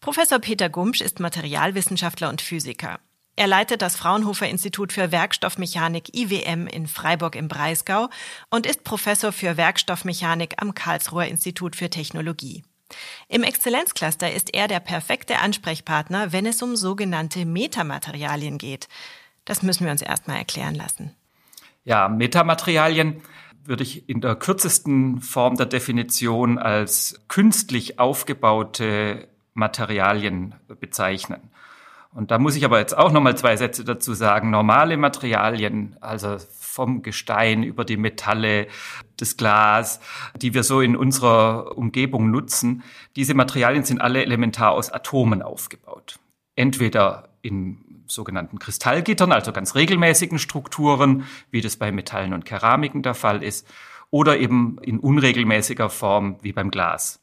Professor 0.00 0.38
Peter 0.38 0.70
Gumsch 0.70 1.00
ist 1.00 1.20
Materialwissenschaftler 1.20 2.30
und 2.30 2.40
Physiker. 2.40 2.98
Er 3.36 3.46
leitet 3.46 3.80
das 3.82 3.96
Fraunhofer 3.96 4.48
Institut 4.48 4.92
für 4.92 5.10
Werkstoffmechanik 5.10 6.14
IWM 6.14 6.66
in 6.66 6.86
Freiburg 6.86 7.34
im 7.34 7.48
Breisgau 7.48 8.08
und 8.50 8.66
ist 8.66 8.84
Professor 8.84 9.32
für 9.32 9.56
Werkstoffmechanik 9.56 10.54
am 10.58 10.74
Karlsruher 10.74 11.26
Institut 11.26 11.76
für 11.76 11.88
Technologie. 11.88 12.62
Im 13.28 13.42
Exzellenzcluster 13.42 14.32
ist 14.32 14.54
er 14.54 14.68
der 14.68 14.80
perfekte 14.80 15.38
Ansprechpartner, 15.38 16.32
wenn 16.32 16.44
es 16.44 16.60
um 16.62 16.76
sogenannte 16.76 17.46
Metamaterialien 17.46 18.58
geht. 18.58 18.88
Das 19.46 19.62
müssen 19.62 19.84
wir 19.84 19.92
uns 19.92 20.02
erstmal 20.02 20.36
erklären 20.36 20.74
lassen. 20.74 21.14
Ja, 21.84 22.08
Metamaterialien 22.08 23.22
würde 23.64 23.82
ich 23.82 24.08
in 24.08 24.20
der 24.20 24.34
kürzesten 24.34 25.20
Form 25.20 25.56
der 25.56 25.66
Definition 25.66 26.58
als 26.58 27.20
künstlich 27.28 27.98
aufgebaute 27.98 29.28
Materialien 29.54 30.54
bezeichnen. 30.80 31.50
Und 32.14 32.30
da 32.30 32.38
muss 32.38 32.56
ich 32.56 32.64
aber 32.64 32.78
jetzt 32.78 32.96
auch 32.96 33.10
noch 33.10 33.22
mal 33.22 33.36
zwei 33.36 33.56
Sätze 33.56 33.84
dazu 33.84 34.12
sagen. 34.12 34.50
Normale 34.50 34.98
Materialien, 34.98 35.96
also 36.00 36.36
vom 36.50 37.02
Gestein 37.02 37.62
über 37.62 37.84
die 37.84 37.96
Metalle, 37.96 38.66
das 39.16 39.36
Glas, 39.36 40.00
die 40.36 40.52
wir 40.52 40.62
so 40.62 40.80
in 40.80 40.94
unserer 40.94 41.76
Umgebung 41.76 42.30
nutzen, 42.30 42.82
diese 43.16 43.34
Materialien 43.34 43.84
sind 43.84 44.00
alle 44.00 44.22
elementar 44.22 44.72
aus 44.72 44.92
Atomen 44.92 45.40
aufgebaut. 45.40 46.18
Entweder 46.54 47.30
in 47.40 47.91
sogenannten 48.14 48.58
Kristallgittern, 48.58 49.32
also 49.32 49.52
ganz 49.52 49.74
regelmäßigen 49.74 50.38
Strukturen, 50.38 51.24
wie 51.50 51.60
das 51.60 51.76
bei 51.76 51.92
Metallen 51.92 52.32
und 52.32 52.44
Keramiken 52.44 53.02
der 53.02 53.14
Fall 53.14 53.42
ist, 53.42 53.66
oder 54.10 54.38
eben 54.38 54.78
in 54.82 54.98
unregelmäßiger 54.98 55.88
Form 55.88 56.36
wie 56.42 56.52
beim 56.52 56.70
Glas. 56.70 57.20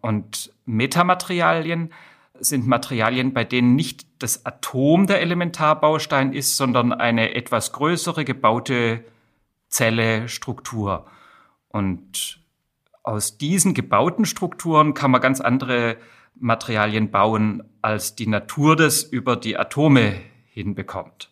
Und 0.00 0.52
Metamaterialien 0.66 1.92
sind 2.40 2.66
Materialien, 2.66 3.32
bei 3.32 3.44
denen 3.44 3.76
nicht 3.76 4.06
das 4.18 4.44
Atom 4.44 5.06
der 5.06 5.20
Elementarbaustein 5.20 6.32
ist, 6.32 6.56
sondern 6.56 6.92
eine 6.92 7.34
etwas 7.34 7.72
größere 7.72 8.24
gebaute 8.24 9.04
Zelle, 9.68 10.28
Struktur. 10.28 11.06
Und 11.68 12.43
aus 13.04 13.38
diesen 13.38 13.74
gebauten 13.74 14.24
Strukturen 14.24 14.94
kann 14.94 15.12
man 15.12 15.20
ganz 15.20 15.40
andere 15.40 15.98
Materialien 16.34 17.10
bauen, 17.10 17.62
als 17.80 18.16
die 18.16 18.26
Natur 18.26 18.74
das 18.74 19.04
über 19.04 19.36
die 19.36 19.56
Atome 19.56 20.16
hinbekommt. 20.46 21.30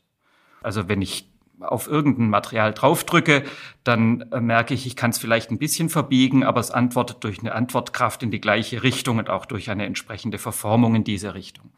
Also 0.63 0.89
wenn 0.89 1.03
ich 1.03 1.29
auf 1.59 1.89
irgendein 1.89 2.29
Material 2.29 2.75
draufdrücke, 2.75 3.45
dann 3.85 4.21
äh, 4.33 4.41
merke 4.41 4.75
ich, 4.75 4.87
ich 4.87 4.97
kann 4.97 5.11
es 5.11 5.19
vielleicht 5.19 5.51
ein 5.51 5.59
bisschen 5.59 5.89
verbiegen, 5.89 6.45
aber 6.45 6.61
es 6.61 6.71
antwortet 6.71 7.25
durch 7.25 7.41
eine 7.41 7.55
Antwortkraft 7.55 8.23
in 8.23 8.31
die 8.31 8.41
gleiche 8.41 8.83
Richtung 8.83 9.19
und 9.19 9.31
auch 9.31 9.47
durch 9.47 9.71
eine 9.71 9.87
entsprechende 9.87 10.39
Verformung 10.39 10.95
in 10.95 11.05
diese 11.05 11.35
Richtung. 11.35 11.73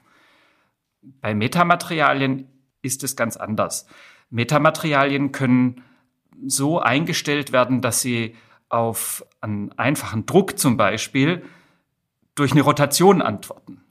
Bei 1.03 1.35
Metamaterialien 1.35 2.49
ist 2.83 3.05
es 3.05 3.15
ganz 3.15 3.37
anders. 3.37 3.87
Metamaterialien 4.31 5.33
können 5.33 5.83
so 6.47 6.81
eingestellt 6.81 7.53
werden, 7.53 7.81
dass 7.81 8.01
sie 8.01 8.35
auf 8.71 9.25
einen 9.45 9.73
einfachen 9.73 10.27
Druck 10.27 10.59
zum 10.59 10.77
Beispiel 10.77 11.43
durch 12.35 12.53
eine 12.53 12.63
Rotation 12.63 13.23
antworten. 13.23 13.83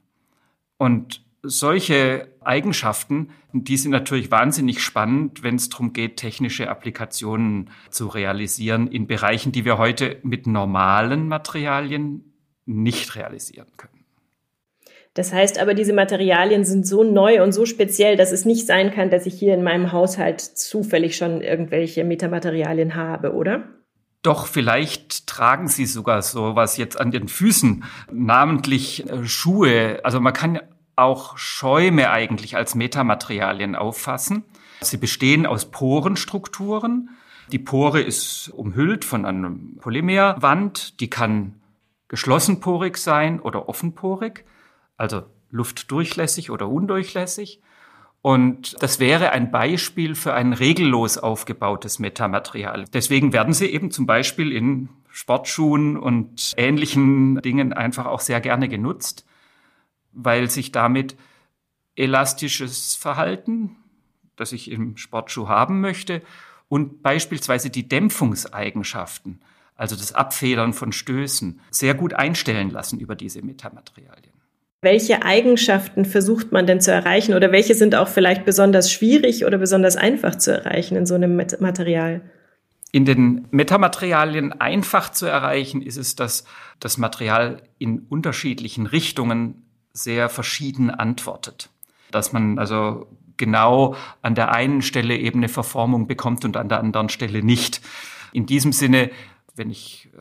Und 0.76 1.24
solche 1.42 2.28
Eigenschaften, 2.40 3.30
die 3.52 3.76
sind 3.76 3.90
natürlich 3.90 4.30
wahnsinnig 4.30 4.82
spannend, 4.82 5.42
wenn 5.42 5.56
es 5.56 5.68
darum 5.68 5.92
geht, 5.92 6.16
technische 6.16 6.68
Applikationen 6.68 7.70
zu 7.90 8.08
realisieren 8.08 8.88
in 8.88 9.06
Bereichen, 9.06 9.52
die 9.52 9.64
wir 9.64 9.78
heute 9.78 10.18
mit 10.22 10.46
normalen 10.46 11.28
Materialien 11.28 12.34
nicht 12.66 13.14
realisieren 13.14 13.68
können. 13.76 14.04
Das 15.12 15.32
heißt 15.32 15.60
aber, 15.60 15.74
diese 15.74 15.92
Materialien 15.92 16.64
sind 16.64 16.86
so 16.86 17.04
neu 17.04 17.42
und 17.42 17.52
so 17.52 17.66
speziell, 17.66 18.16
dass 18.16 18.32
es 18.32 18.44
nicht 18.44 18.66
sein 18.66 18.90
kann, 18.90 19.10
dass 19.10 19.26
ich 19.26 19.34
hier 19.34 19.54
in 19.54 19.62
meinem 19.62 19.92
Haushalt 19.92 20.40
zufällig 20.40 21.16
schon 21.16 21.40
irgendwelche 21.40 22.02
Metamaterialien 22.02 22.96
habe, 22.96 23.32
oder? 23.34 23.68
Doch 24.24 24.46
vielleicht 24.46 25.26
tragen 25.26 25.68
sie 25.68 25.84
sogar 25.84 26.22
sowas 26.22 26.78
jetzt 26.78 26.98
an 26.98 27.10
den 27.10 27.28
Füßen, 27.28 27.84
namentlich 28.10 29.06
äh, 29.06 29.26
Schuhe. 29.26 30.00
Also 30.02 30.18
man 30.18 30.32
kann 30.32 30.60
auch 30.96 31.36
Schäume 31.36 32.10
eigentlich 32.10 32.56
als 32.56 32.74
Metamaterialien 32.74 33.76
auffassen. 33.76 34.44
Sie 34.80 34.96
bestehen 34.96 35.44
aus 35.44 35.70
Porenstrukturen. 35.70 37.10
Die 37.52 37.58
Pore 37.58 38.00
ist 38.00 38.48
umhüllt 38.48 39.04
von 39.04 39.26
einer 39.26 39.52
Polymerwand. 39.78 41.00
Die 41.00 41.10
kann 41.10 41.60
geschlossenporig 42.08 42.96
sein 42.96 43.40
oder 43.40 43.68
offenporig, 43.68 44.46
also 44.96 45.24
luftdurchlässig 45.50 46.50
oder 46.50 46.70
undurchlässig. 46.70 47.60
Und 48.24 48.82
das 48.82 49.00
wäre 49.00 49.32
ein 49.32 49.50
Beispiel 49.50 50.14
für 50.14 50.32
ein 50.32 50.54
regellos 50.54 51.18
aufgebautes 51.18 51.98
Metamaterial. 51.98 52.86
Deswegen 52.90 53.34
werden 53.34 53.52
sie 53.52 53.66
eben 53.66 53.90
zum 53.90 54.06
Beispiel 54.06 54.50
in 54.50 54.88
Sportschuhen 55.10 55.98
und 55.98 56.54
ähnlichen 56.56 57.42
Dingen 57.42 57.74
einfach 57.74 58.06
auch 58.06 58.20
sehr 58.20 58.40
gerne 58.40 58.70
genutzt, 58.70 59.26
weil 60.12 60.48
sich 60.48 60.72
damit 60.72 61.18
elastisches 61.96 62.94
Verhalten, 62.94 63.76
das 64.36 64.52
ich 64.52 64.70
im 64.70 64.96
Sportschuh 64.96 65.48
haben 65.48 65.82
möchte, 65.82 66.22
und 66.70 67.02
beispielsweise 67.02 67.68
die 67.68 67.86
Dämpfungseigenschaften, 67.90 69.42
also 69.76 69.96
das 69.96 70.14
Abfedern 70.14 70.72
von 70.72 70.92
Stößen, 70.92 71.60
sehr 71.70 71.92
gut 71.92 72.14
einstellen 72.14 72.70
lassen 72.70 73.00
über 73.00 73.16
diese 73.16 73.42
Metamaterialien. 73.42 74.43
Welche 74.84 75.22
Eigenschaften 75.22 76.04
versucht 76.04 76.52
man 76.52 76.66
denn 76.66 76.78
zu 76.78 76.92
erreichen 76.92 77.32
oder 77.32 77.50
welche 77.52 77.74
sind 77.74 77.94
auch 77.94 78.06
vielleicht 78.06 78.44
besonders 78.44 78.92
schwierig 78.92 79.46
oder 79.46 79.56
besonders 79.56 79.96
einfach 79.96 80.34
zu 80.34 80.52
erreichen 80.52 80.94
in 80.96 81.06
so 81.06 81.14
einem 81.14 81.34
Material? 81.36 82.20
In 82.92 83.06
den 83.06 83.48
Metamaterialien 83.50 84.52
einfach 84.60 85.10
zu 85.10 85.24
erreichen 85.24 85.80
ist 85.80 85.96
es, 85.96 86.16
dass 86.16 86.44
das 86.80 86.98
Material 86.98 87.62
in 87.78 88.00
unterschiedlichen 88.10 88.84
Richtungen 88.84 89.62
sehr 89.94 90.28
verschieden 90.28 90.90
antwortet. 90.90 91.70
Dass 92.10 92.34
man 92.34 92.58
also 92.58 93.06
genau 93.38 93.96
an 94.20 94.34
der 94.34 94.52
einen 94.52 94.82
Stelle 94.82 95.16
eben 95.16 95.38
eine 95.38 95.48
Verformung 95.48 96.06
bekommt 96.06 96.44
und 96.44 96.58
an 96.58 96.68
der 96.68 96.80
anderen 96.80 97.08
Stelle 97.08 97.42
nicht. 97.42 97.80
In 98.34 98.44
diesem 98.44 98.72
Sinne, 98.72 99.10
wenn 99.56 99.70
ich 99.70 100.10
äh, 100.14 100.20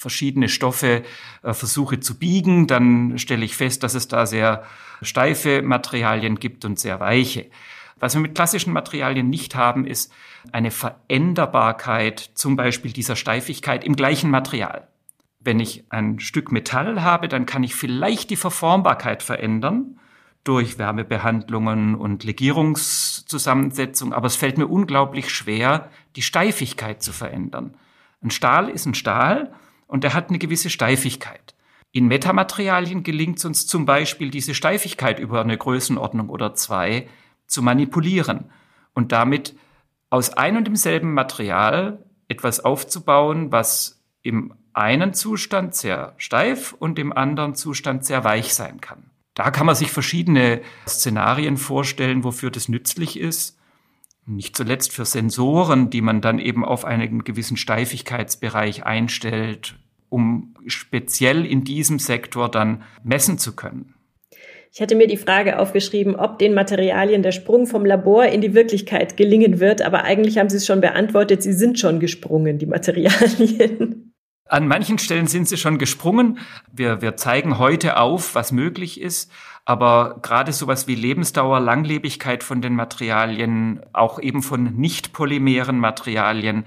verschiedene 0.00 0.48
Stoffe 0.48 1.02
äh, 1.42 1.52
versuche 1.52 2.00
zu 2.00 2.18
biegen, 2.18 2.66
dann 2.66 3.18
stelle 3.18 3.44
ich 3.44 3.54
fest, 3.54 3.82
dass 3.82 3.94
es 3.94 4.08
da 4.08 4.24
sehr 4.24 4.64
steife 5.02 5.60
Materialien 5.60 6.40
gibt 6.40 6.64
und 6.64 6.78
sehr 6.78 7.00
weiche. 7.00 7.50
Was 7.98 8.14
wir 8.14 8.22
mit 8.22 8.34
klassischen 8.34 8.72
Materialien 8.72 9.28
nicht 9.28 9.54
haben, 9.54 9.86
ist 9.86 10.10
eine 10.52 10.70
Veränderbarkeit 10.70 12.30
zum 12.32 12.56
Beispiel 12.56 12.92
dieser 12.92 13.14
Steifigkeit 13.14 13.84
im 13.84 13.94
gleichen 13.94 14.30
Material. 14.30 14.88
Wenn 15.38 15.60
ich 15.60 15.84
ein 15.90 16.18
Stück 16.18 16.50
Metall 16.50 17.02
habe, 17.02 17.28
dann 17.28 17.44
kann 17.44 17.62
ich 17.62 17.74
vielleicht 17.74 18.30
die 18.30 18.36
Verformbarkeit 18.36 19.22
verändern 19.22 20.00
durch 20.44 20.78
Wärmebehandlungen 20.78 21.94
und 21.94 22.24
Legierungszusammensetzung, 22.24 24.14
aber 24.14 24.28
es 24.28 24.36
fällt 24.36 24.56
mir 24.56 24.66
unglaublich 24.66 25.28
schwer, 25.28 25.90
die 26.16 26.22
Steifigkeit 26.22 27.02
zu 27.02 27.12
verändern. 27.12 27.76
Ein 28.22 28.30
Stahl 28.30 28.70
ist 28.70 28.86
ein 28.86 28.94
Stahl 28.94 29.52
und 29.90 30.04
er 30.04 30.14
hat 30.14 30.28
eine 30.28 30.38
gewisse 30.38 30.70
Steifigkeit. 30.70 31.54
In 31.92 32.06
Metamaterialien 32.06 33.02
gelingt 33.02 33.38
es 33.38 33.44
uns 33.44 33.66
zum 33.66 33.84
Beispiel, 33.84 34.30
diese 34.30 34.54
Steifigkeit 34.54 35.18
über 35.18 35.40
eine 35.40 35.58
Größenordnung 35.58 36.28
oder 36.28 36.54
zwei 36.54 37.08
zu 37.46 37.62
manipulieren 37.62 38.50
und 38.94 39.10
damit 39.10 39.56
aus 40.08 40.30
einem 40.30 40.58
und 40.58 40.66
demselben 40.66 41.12
Material 41.12 42.04
etwas 42.28 42.60
aufzubauen, 42.60 43.50
was 43.50 44.00
im 44.22 44.54
einen 44.72 45.14
Zustand 45.14 45.74
sehr 45.74 46.14
steif 46.16 46.72
und 46.72 46.98
im 47.00 47.12
anderen 47.12 47.56
Zustand 47.56 48.04
sehr 48.04 48.22
weich 48.22 48.54
sein 48.54 48.80
kann. 48.80 49.10
Da 49.34 49.50
kann 49.50 49.66
man 49.66 49.74
sich 49.74 49.90
verschiedene 49.90 50.62
Szenarien 50.86 51.56
vorstellen, 51.56 52.22
wofür 52.22 52.52
das 52.52 52.68
nützlich 52.68 53.18
ist. 53.18 53.58
Nicht 54.30 54.56
zuletzt 54.56 54.92
für 54.92 55.04
Sensoren, 55.04 55.90
die 55.90 56.02
man 56.02 56.20
dann 56.20 56.38
eben 56.38 56.64
auf 56.64 56.84
einen 56.84 57.24
gewissen 57.24 57.56
Steifigkeitsbereich 57.56 58.84
einstellt, 58.84 59.74
um 60.08 60.54
speziell 60.66 61.44
in 61.44 61.64
diesem 61.64 61.98
Sektor 61.98 62.48
dann 62.48 62.84
messen 63.02 63.38
zu 63.38 63.56
können. 63.56 63.94
Ich 64.72 64.80
hatte 64.80 64.94
mir 64.94 65.08
die 65.08 65.16
Frage 65.16 65.58
aufgeschrieben, 65.58 66.14
ob 66.14 66.38
den 66.38 66.54
Materialien 66.54 67.24
der 67.24 67.32
Sprung 67.32 67.66
vom 67.66 67.84
Labor 67.84 68.26
in 68.26 68.40
die 68.40 68.54
Wirklichkeit 68.54 69.16
gelingen 69.16 69.58
wird, 69.58 69.82
aber 69.82 70.04
eigentlich 70.04 70.38
haben 70.38 70.48
Sie 70.48 70.58
es 70.58 70.66
schon 70.66 70.80
beantwortet, 70.80 71.42
sie 71.42 71.52
sind 71.52 71.80
schon 71.80 71.98
gesprungen, 71.98 72.58
die 72.58 72.66
Materialien. 72.66 74.09
An 74.50 74.66
manchen 74.66 74.98
Stellen 74.98 75.28
sind 75.28 75.46
sie 75.46 75.56
schon 75.56 75.78
gesprungen. 75.78 76.40
Wir, 76.72 77.00
wir 77.00 77.16
zeigen 77.16 77.58
heute 77.58 77.98
auf, 77.98 78.34
was 78.34 78.50
möglich 78.50 79.00
ist. 79.00 79.30
Aber 79.64 80.18
gerade 80.22 80.52
sowas 80.52 80.88
wie 80.88 80.96
Lebensdauer, 80.96 81.60
Langlebigkeit 81.60 82.42
von 82.42 82.60
den 82.60 82.74
Materialien, 82.74 83.80
auch 83.92 84.18
eben 84.18 84.42
von 84.42 84.64
nicht 84.74 85.12
polymeren 85.12 85.78
Materialien, 85.78 86.64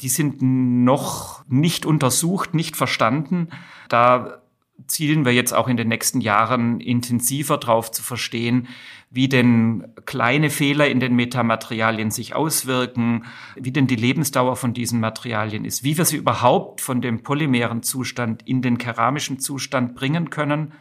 die 0.00 0.08
sind 0.08 0.42
noch 0.42 1.44
nicht 1.48 1.86
untersucht, 1.86 2.54
nicht 2.54 2.76
verstanden. 2.76 3.48
Da 3.88 4.40
zielen 4.86 5.24
wir 5.24 5.32
jetzt 5.32 5.54
auch 5.54 5.66
in 5.66 5.76
den 5.76 5.88
nächsten 5.88 6.20
Jahren 6.20 6.78
intensiver 6.78 7.58
drauf 7.58 7.90
zu 7.90 8.04
verstehen, 8.04 8.68
wie 9.14 9.28
denn 9.28 9.86
kleine 10.06 10.50
Fehler 10.50 10.88
in 10.88 10.98
den 10.98 11.14
Metamaterialien 11.14 12.10
sich 12.10 12.34
auswirken, 12.34 13.24
wie 13.54 13.70
denn 13.70 13.86
die 13.86 13.94
Lebensdauer 13.94 14.56
von 14.56 14.74
diesen 14.74 14.98
Materialien 14.98 15.64
ist, 15.64 15.84
wie 15.84 15.96
wir 15.96 16.04
sie 16.04 16.16
überhaupt 16.16 16.80
von 16.80 17.00
dem 17.00 17.22
polymeren 17.22 17.84
Zustand 17.84 18.42
in 18.42 18.60
den 18.60 18.76
keramischen 18.76 19.38
Zustand 19.38 19.94
bringen 19.94 20.30
können 20.30 20.72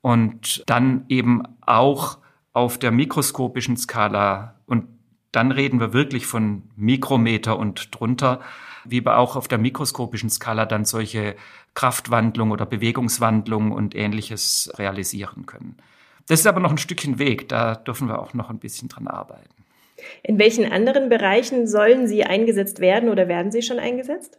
und 0.00 0.64
dann 0.66 1.04
eben 1.08 1.44
auch 1.60 2.18
auf 2.52 2.76
der 2.76 2.90
mikroskopischen 2.90 3.76
Skala 3.76 4.56
und 4.66 4.86
dann 5.30 5.52
reden 5.52 5.78
wir 5.78 5.92
wirklich 5.92 6.26
von 6.26 6.64
Mikrometer 6.74 7.56
und 7.56 7.88
drunter, 7.92 8.40
wie 8.84 9.04
wir 9.04 9.16
auch 9.16 9.36
auf 9.36 9.46
der 9.46 9.58
mikroskopischen 9.58 10.28
Skala 10.28 10.66
dann 10.66 10.84
solche 10.84 11.36
Kraftwandlung 11.74 12.50
oder 12.50 12.66
Bewegungswandlung 12.66 13.70
und 13.70 13.94
ähnliches 13.94 14.72
realisieren 14.76 15.46
können. 15.46 15.76
Das 16.30 16.38
ist 16.38 16.46
aber 16.46 16.60
noch 16.60 16.70
ein 16.70 16.78
Stückchen 16.78 17.18
Weg, 17.18 17.48
da 17.48 17.74
dürfen 17.74 18.06
wir 18.06 18.20
auch 18.20 18.34
noch 18.34 18.50
ein 18.50 18.60
bisschen 18.60 18.88
dran 18.88 19.08
arbeiten. 19.08 19.64
In 20.22 20.38
welchen 20.38 20.70
anderen 20.70 21.08
Bereichen 21.08 21.66
sollen 21.66 22.06
sie 22.06 22.22
eingesetzt 22.22 22.78
werden 22.78 23.08
oder 23.08 23.26
werden 23.26 23.50
sie 23.50 23.62
schon 23.62 23.80
eingesetzt? 23.80 24.38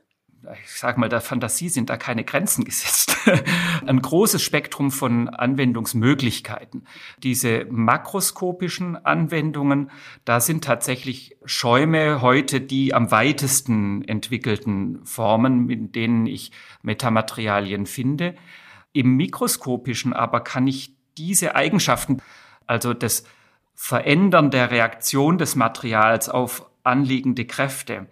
ich 0.63 0.71
sage 0.71 1.00
mal, 1.01 1.10
der 1.10 1.19
Fantasie 1.19 1.67
sind 1.67 1.89
da 1.89 1.98
keine 1.98 2.24
Grenzen 2.24 2.63
gesetzt. 2.63 3.17
Ein 3.86 4.01
großes 4.01 4.41
Spektrum 4.41 4.89
von 4.89 5.27
Anwendungsmöglichkeiten. 5.27 6.88
Diese 7.21 7.65
makroskopischen 7.69 8.95
Anwendungen, 8.95 9.91
da 10.24 10.39
sind 10.39 10.63
tatsächlich 10.63 11.38
Schäume 11.43 12.21
heute 12.21 12.62
die 12.62 12.93
am 12.93 13.12
weitesten 13.12 14.03
entwickelten 14.05 15.05
Formen, 15.05 15.69
in 15.69 15.91
denen 15.91 16.25
ich 16.25 16.53
Metamaterialien 16.83 17.86
finde. 17.86 18.36
Im 18.93 19.17
mikroskopischen 19.17 20.13
aber 20.13 20.39
kann 20.39 20.67
ich 20.67 20.95
diese 21.18 21.56
Eigenschaften, 21.56 22.22
also 22.68 22.94
das 22.94 23.24
Verändern 23.74 24.51
der 24.51 24.72
Reaktion 24.72 25.38
des 25.38 25.56
Materials 25.56 26.30
auf 26.30 26.70
anliegende 26.84 27.46
Kräfte, 27.46 28.08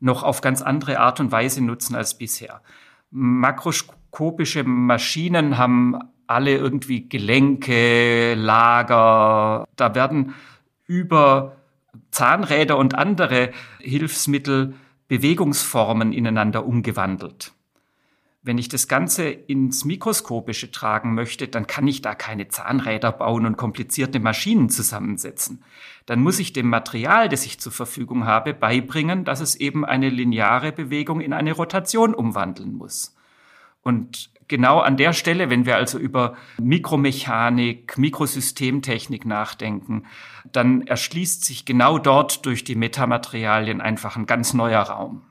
noch 0.00 0.22
auf 0.22 0.40
ganz 0.40 0.62
andere 0.62 1.00
Art 1.00 1.20
und 1.20 1.32
Weise 1.32 1.62
nutzen 1.62 1.94
als 1.94 2.16
bisher. 2.16 2.60
Makroskopische 3.10 4.64
Maschinen 4.64 5.58
haben 5.58 5.98
alle 6.26 6.56
irgendwie 6.56 7.08
Gelenke, 7.08 8.34
Lager. 8.34 9.66
Da 9.76 9.94
werden 9.94 10.34
über 10.86 11.56
Zahnräder 12.10 12.76
und 12.76 12.94
andere 12.94 13.50
Hilfsmittel 13.80 14.74
Bewegungsformen 15.08 16.12
ineinander 16.12 16.66
umgewandelt. 16.66 17.52
Wenn 18.48 18.56
ich 18.56 18.70
das 18.70 18.88
Ganze 18.88 19.28
ins 19.28 19.84
Mikroskopische 19.84 20.70
tragen 20.70 21.12
möchte, 21.12 21.48
dann 21.48 21.66
kann 21.66 21.86
ich 21.86 22.00
da 22.00 22.14
keine 22.14 22.48
Zahnräder 22.48 23.12
bauen 23.12 23.44
und 23.44 23.58
komplizierte 23.58 24.20
Maschinen 24.20 24.70
zusammensetzen. 24.70 25.62
Dann 26.06 26.22
muss 26.22 26.38
ich 26.38 26.54
dem 26.54 26.70
Material, 26.70 27.28
das 27.28 27.44
ich 27.44 27.60
zur 27.60 27.72
Verfügung 27.72 28.24
habe, 28.24 28.54
beibringen, 28.54 29.26
dass 29.26 29.40
es 29.40 29.54
eben 29.54 29.84
eine 29.84 30.08
lineare 30.08 30.72
Bewegung 30.72 31.20
in 31.20 31.34
eine 31.34 31.52
Rotation 31.52 32.14
umwandeln 32.14 32.72
muss. 32.72 33.14
Und 33.82 34.30
genau 34.48 34.78
an 34.78 34.96
der 34.96 35.12
Stelle, 35.12 35.50
wenn 35.50 35.66
wir 35.66 35.76
also 35.76 35.98
über 35.98 36.34
Mikromechanik, 36.58 37.98
Mikrosystemtechnik 37.98 39.26
nachdenken, 39.26 40.04
dann 40.52 40.86
erschließt 40.86 41.44
sich 41.44 41.66
genau 41.66 41.98
dort 41.98 42.46
durch 42.46 42.64
die 42.64 42.76
Metamaterialien 42.76 43.82
einfach 43.82 44.16
ein 44.16 44.24
ganz 44.24 44.54
neuer 44.54 44.84
Raum. 44.84 45.27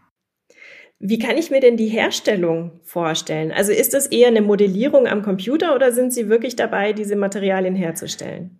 Wie 0.99 1.19
kann 1.19 1.37
ich 1.37 1.51
mir 1.51 1.59
denn 1.59 1.77
die 1.77 1.87
Herstellung 1.87 2.79
vorstellen? 2.83 3.51
Also 3.51 3.71
ist 3.71 3.93
das 3.93 4.07
eher 4.07 4.29
eine 4.29 4.41
Modellierung 4.41 5.07
am 5.07 5.21
Computer 5.21 5.75
oder 5.75 5.91
sind 5.91 6.11
Sie 6.11 6.27
wirklich 6.27 6.55
dabei, 6.55 6.93
diese 6.93 7.15
Materialien 7.15 7.75
herzustellen? 7.75 8.59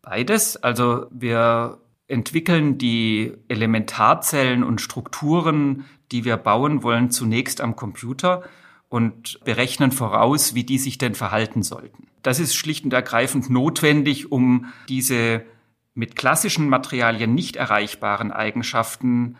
Beides. 0.00 0.56
Also 0.56 1.06
wir 1.10 1.78
entwickeln 2.08 2.78
die 2.78 3.34
Elementarzellen 3.48 4.64
und 4.64 4.80
Strukturen, 4.80 5.84
die 6.12 6.24
wir 6.24 6.38
bauen 6.38 6.82
wollen, 6.82 7.10
zunächst 7.10 7.60
am 7.60 7.76
Computer 7.76 8.42
und 8.88 9.38
berechnen 9.44 9.92
voraus, 9.92 10.54
wie 10.54 10.64
die 10.64 10.78
sich 10.78 10.98
denn 10.98 11.14
verhalten 11.14 11.62
sollten. 11.62 12.08
Das 12.22 12.40
ist 12.40 12.54
schlicht 12.54 12.84
und 12.84 12.92
ergreifend 12.92 13.50
notwendig, 13.50 14.32
um 14.32 14.66
diese 14.88 15.42
mit 15.94 16.16
klassischen 16.16 16.68
Materialien 16.68 17.34
nicht 17.34 17.56
erreichbaren 17.56 18.32
Eigenschaften 18.32 19.36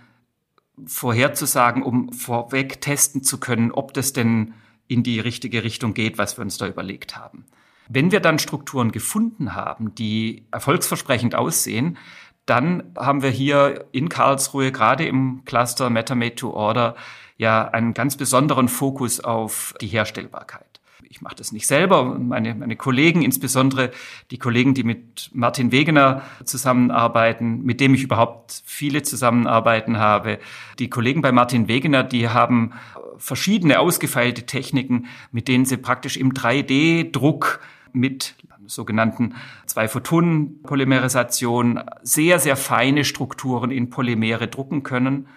vorherzusagen, 0.87 1.83
um 1.83 2.12
vorweg 2.12 2.81
testen 2.81 3.23
zu 3.23 3.38
können, 3.38 3.73
ob 3.73 3.95
das 3.95 4.12
denn 4.12 4.55
in 4.88 5.03
die 5.03 5.21
richtige 5.21 5.62
Richtung 5.64 5.95
geht, 5.95 6.19
was 6.19 6.38
wir 6.38 6.43
uns 6.43 6.59
da 6.59 6.66
überlegt 6.66 7.16
haben. 7.16 7.47
Wenn 7.88 8.12
wir 8.12 8.21
dann 8.21 8.38
Strukturen 8.38 8.93
gefunden 8.93 9.55
haben, 9.55 9.95
die 9.95 10.47
erfolgsversprechend 10.53 11.35
aussehen, 11.35 11.99
dann 12.47 12.93
haben 12.97 13.23
wir 13.23 13.31
hier 13.31 13.87
in 13.93 14.09
Karlsruhe 14.09 14.73
gerade 14.73 15.07
im 15.07 15.43
Cluster 15.45 15.90
MetaMate 15.90 16.37
to 16.37 16.51
Order 16.53 16.97
ja 17.37 17.69
einen 17.69 17.95
ganz 17.95 18.16
besonderen 18.16 18.69
Fokus 18.69 19.21
auf 19.21 19.75
die 19.81 19.87
Herstellbarkeit 19.87 20.69
ich 21.08 21.20
mache 21.20 21.34
das 21.34 21.50
nicht 21.52 21.66
selber, 21.66 22.04
meine, 22.04 22.54
meine 22.54 22.76
Kollegen, 22.76 23.22
insbesondere 23.22 23.90
die 24.30 24.38
Kollegen, 24.38 24.74
die 24.74 24.84
mit 24.84 25.30
Martin 25.32 25.72
Wegener 25.72 26.22
zusammenarbeiten, 26.44 27.62
mit 27.62 27.80
dem 27.80 27.94
ich 27.94 28.02
überhaupt 28.02 28.62
viele 28.64 29.02
Zusammenarbeiten 29.02 29.98
habe. 29.98 30.38
Die 30.78 30.90
Kollegen 30.90 31.22
bei 31.22 31.32
Martin 31.32 31.66
Wegener, 31.68 32.04
die 32.04 32.28
haben 32.28 32.72
verschiedene 33.16 33.80
ausgefeilte 33.80 34.44
Techniken, 34.46 35.06
mit 35.32 35.48
denen 35.48 35.64
sie 35.64 35.76
praktisch 35.76 36.16
im 36.16 36.32
3D-Druck 36.32 37.60
mit 37.92 38.36
sogenannten 38.66 39.34
Zwei-Photonen-Polymerisation 39.66 41.82
sehr, 42.02 42.38
sehr 42.38 42.56
feine 42.56 43.04
Strukturen 43.04 43.70
in 43.70 43.90
Polymere 43.90 44.48
drucken 44.48 44.82
können 44.82 45.28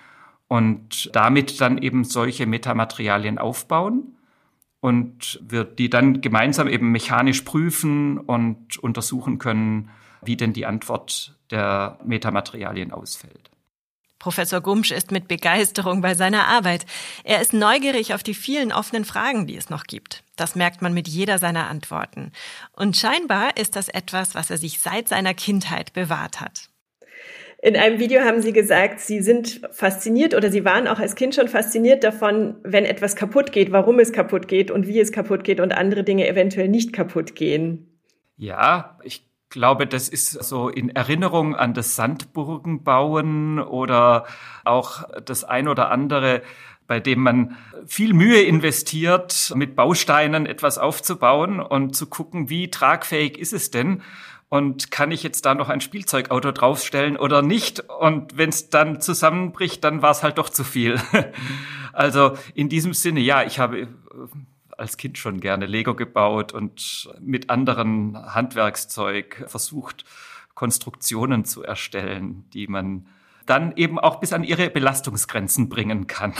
und 0.48 1.10
damit 1.14 1.60
dann 1.62 1.78
eben 1.80 2.04
solche 2.04 2.46
Metamaterialien 2.46 3.40
aufbauen 3.40 4.14
und 4.84 5.40
wir 5.42 5.64
die 5.64 5.90
dann 5.90 6.20
gemeinsam 6.20 6.68
eben 6.68 6.92
mechanisch 6.92 7.44
prüfen 7.44 8.18
und 8.18 8.78
untersuchen 8.80 9.38
können, 9.38 9.90
wie 10.22 10.36
denn 10.36 10.52
die 10.52 10.66
Antwort 10.66 11.38
der 11.52 11.98
Metamaterialien 12.04 12.92
ausfällt. 12.92 13.50
Professor 14.20 14.60
Gumsch 14.60 14.92
ist 14.92 15.10
mit 15.10 15.30
Begeisterung 15.30 16.02
bei 16.02 16.16
seiner 16.16 16.50
Arbeit. 16.50 16.86
Er 17.24 17.40
ist 17.40 17.54
neugierig 17.54 18.14
auf 18.14 18.24
die 18.24 18.34
vielen 18.34 18.74
offenen 18.74 19.06
Fragen, 19.06 19.48
die 19.48 19.56
es 19.56 19.70
noch 19.70 19.86
gibt. 19.86 20.26
Das 20.36 20.54
merkt 20.56 20.82
man 20.82 20.94
mit 20.94 21.08
jeder 21.08 21.40
seiner 21.40 21.70
Antworten. 21.70 22.34
Und 22.74 22.98
scheinbar 22.98 23.56
ist 23.56 23.78
das 23.78 23.88
etwas, 23.88 24.36
was 24.36 24.50
er 24.50 24.58
sich 24.58 24.80
seit 24.80 25.08
seiner 25.08 25.34
Kindheit 25.34 25.94
bewahrt 25.94 26.42
hat. 26.42 26.73
In 27.64 27.78
einem 27.78 27.98
Video 27.98 28.24
haben 28.24 28.42
Sie 28.42 28.52
gesagt, 28.52 29.00
Sie 29.00 29.22
sind 29.22 29.62
fasziniert 29.72 30.36
oder 30.36 30.52
Sie 30.52 30.66
waren 30.66 30.86
auch 30.86 31.00
als 31.00 31.16
Kind 31.16 31.34
schon 31.34 31.48
fasziniert 31.48 32.04
davon, 32.04 32.56
wenn 32.64 32.84
etwas 32.84 33.16
kaputt 33.16 33.54
geht, 33.54 33.72
warum 33.72 34.00
es 34.00 34.12
kaputt 34.12 34.50
geht 34.50 34.70
und 34.70 34.86
wie 34.86 35.00
es 35.00 35.14
kaputt 35.14 35.46
geht 35.46 35.62
und 35.62 35.72
andere 35.72 36.04
Dinge 36.04 36.28
eventuell 36.28 36.68
nicht 36.68 36.92
kaputt 36.92 37.36
gehen. 37.36 37.88
Ja, 38.36 39.00
ich 39.04 39.26
glaube, 39.50 39.88
das 39.88 40.10
ist 40.10 40.32
so 40.32 40.68
in 40.68 40.90
Erinnerung 40.90 41.56
an 41.56 41.74
das 41.74 41.96
Sandburgenbauen 41.96 43.60
oder 43.60 44.26
auch 44.66 45.06
das 45.24 45.46
ein 45.46 45.70
oder 45.70 45.90
andere, 45.90 46.42
bei 46.86 47.00
dem 47.00 47.22
man 47.22 47.56
viel 47.86 48.14
Mühe 48.14 48.42
investiert, 48.42 49.54
mit 49.56 49.78
Bausteinen 49.78 50.48
etwas 50.48 50.78
aufzubauen 50.78 51.62
und 51.62 51.96
zu 51.96 52.08
gucken, 52.08 52.50
wie 52.50 52.70
tragfähig 52.70 53.40
ist 53.40 53.54
es 53.54 53.72
denn 53.72 54.02
und 54.54 54.92
kann 54.92 55.10
ich 55.10 55.24
jetzt 55.24 55.48
da 55.48 55.56
noch 55.56 55.70
ein 55.70 55.82
Spielzeugauto 55.82 56.52
draufstellen 56.52 57.18
oder 57.18 57.42
nicht? 57.42 57.80
Und 57.90 58.38
wenn 58.38 58.50
es 58.50 58.70
dann 58.70 59.02
zusammenbricht, 59.02 59.84
dann 59.84 60.04
war 60.04 60.12
es 60.12 60.22
halt 60.22 60.38
doch 60.38 60.48
zu 60.48 60.64
viel. 60.64 61.02
also 61.92 62.38
in 62.54 62.70
diesem 62.70 62.94
Sinne, 62.94 63.20
ja, 63.20 63.42
ich 63.42 63.58
habe 63.58 63.80
äh, 63.80 63.88
als 64.78 64.98
Kind 64.98 65.18
schon 65.18 65.40
gerne 65.40 65.66
Lego 65.66 65.96
gebaut 65.96 66.52
und 66.52 67.10
mit 67.20 67.50
anderen 67.50 68.16
Handwerkszeug 68.16 69.44
versucht, 69.48 70.06
Konstruktionen 70.54 71.46
zu 71.46 71.64
erstellen, 71.64 72.46
die 72.54 72.68
man 72.68 73.08
dann 73.48 73.76
eben 73.76 73.98
auch 73.98 74.20
bis 74.20 74.34
an 74.34 74.44
ihre 74.44 74.70
Belastungsgrenzen 74.70 75.68
bringen 75.68 76.06
kann. 76.06 76.36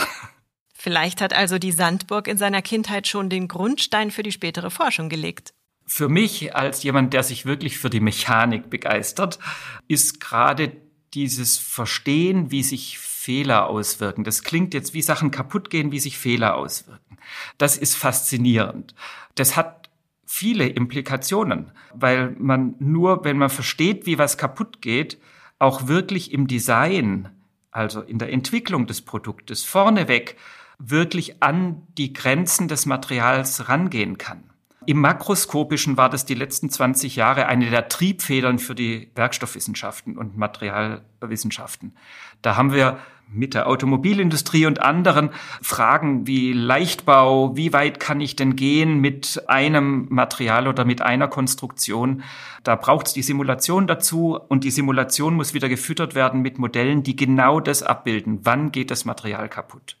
Vielleicht 0.72 1.20
hat 1.20 1.32
also 1.32 1.58
die 1.58 1.72
Sandburg 1.72 2.28
in 2.28 2.38
seiner 2.38 2.62
Kindheit 2.62 3.08
schon 3.08 3.28
den 3.28 3.48
Grundstein 3.48 4.12
für 4.12 4.22
die 4.22 4.30
spätere 4.30 4.70
Forschung 4.70 5.08
gelegt. 5.08 5.52
Für 5.86 6.08
mich 6.08 6.54
als 6.54 6.82
jemand, 6.82 7.12
der 7.12 7.22
sich 7.22 7.46
wirklich 7.46 7.78
für 7.78 7.90
die 7.90 8.00
Mechanik 8.00 8.70
begeistert, 8.70 9.38
ist 9.86 10.20
gerade 10.20 10.72
dieses 11.12 11.58
Verstehen, 11.58 12.50
wie 12.50 12.62
sich 12.62 12.98
Fehler 12.98 13.68
auswirken. 13.68 14.24
Das 14.24 14.42
klingt 14.42 14.74
jetzt 14.74 14.94
wie 14.94 15.02
Sachen 15.02 15.30
kaputt 15.30 15.70
gehen, 15.70 15.92
wie 15.92 16.00
sich 16.00 16.18
Fehler 16.18 16.56
auswirken. 16.56 17.18
Das 17.58 17.76
ist 17.76 17.96
faszinierend. 17.96 18.94
Das 19.34 19.56
hat 19.56 19.88
viele 20.26 20.66
Implikationen, 20.66 21.70
weil 21.94 22.34
man 22.38 22.74
nur, 22.80 23.24
wenn 23.24 23.38
man 23.38 23.50
versteht, 23.50 24.06
wie 24.06 24.18
was 24.18 24.36
kaputt 24.36 24.82
geht, 24.82 25.18
auch 25.58 25.86
wirklich 25.86 26.32
im 26.32 26.48
Design, 26.48 27.30
also 27.70 28.00
in 28.00 28.18
der 28.18 28.32
Entwicklung 28.32 28.86
des 28.86 29.02
Produktes 29.02 29.64
vorneweg 29.64 30.36
wirklich 30.78 31.42
an 31.42 31.86
die 31.96 32.12
Grenzen 32.12 32.68
des 32.68 32.84
Materials 32.84 33.68
rangehen 33.68 34.18
kann. 34.18 34.50
Im 34.86 35.00
Makroskopischen 35.00 35.96
war 35.96 36.10
das 36.10 36.24
die 36.24 36.34
letzten 36.34 36.70
20 36.70 37.16
Jahre 37.16 37.46
eine 37.46 37.70
der 37.70 37.88
Triebfedern 37.88 38.58
für 38.58 38.74
die 38.74 39.10
Werkstoffwissenschaften 39.14 40.18
und 40.18 40.36
Materialwissenschaften. 40.36 41.96
Da 42.42 42.56
haben 42.56 42.72
wir 42.72 42.98
mit 43.32 43.54
der 43.54 43.68
Automobilindustrie 43.68 44.66
und 44.66 44.80
anderen 44.80 45.30
Fragen 45.62 46.26
wie 46.26 46.52
Leichtbau, 46.52 47.56
wie 47.56 47.72
weit 47.72 47.98
kann 47.98 48.20
ich 48.20 48.36
denn 48.36 48.56
gehen 48.56 49.00
mit 49.00 49.42
einem 49.48 50.06
Material 50.10 50.68
oder 50.68 50.84
mit 50.84 51.02
einer 51.02 51.28
Konstruktion. 51.28 52.22
Da 52.62 52.76
braucht 52.76 53.08
es 53.08 53.12
die 53.14 53.22
Simulation 53.22 53.86
dazu 53.86 54.38
und 54.48 54.64
die 54.64 54.70
Simulation 54.70 55.34
muss 55.34 55.54
wieder 55.54 55.68
gefüttert 55.68 56.14
werden 56.14 56.42
mit 56.42 56.58
Modellen, 56.58 57.02
die 57.02 57.16
genau 57.16 57.60
das 57.60 57.82
abbilden. 57.82 58.40
Wann 58.42 58.72
geht 58.72 58.90
das 58.90 59.04
Material 59.04 59.48
kaputt? 59.48 59.96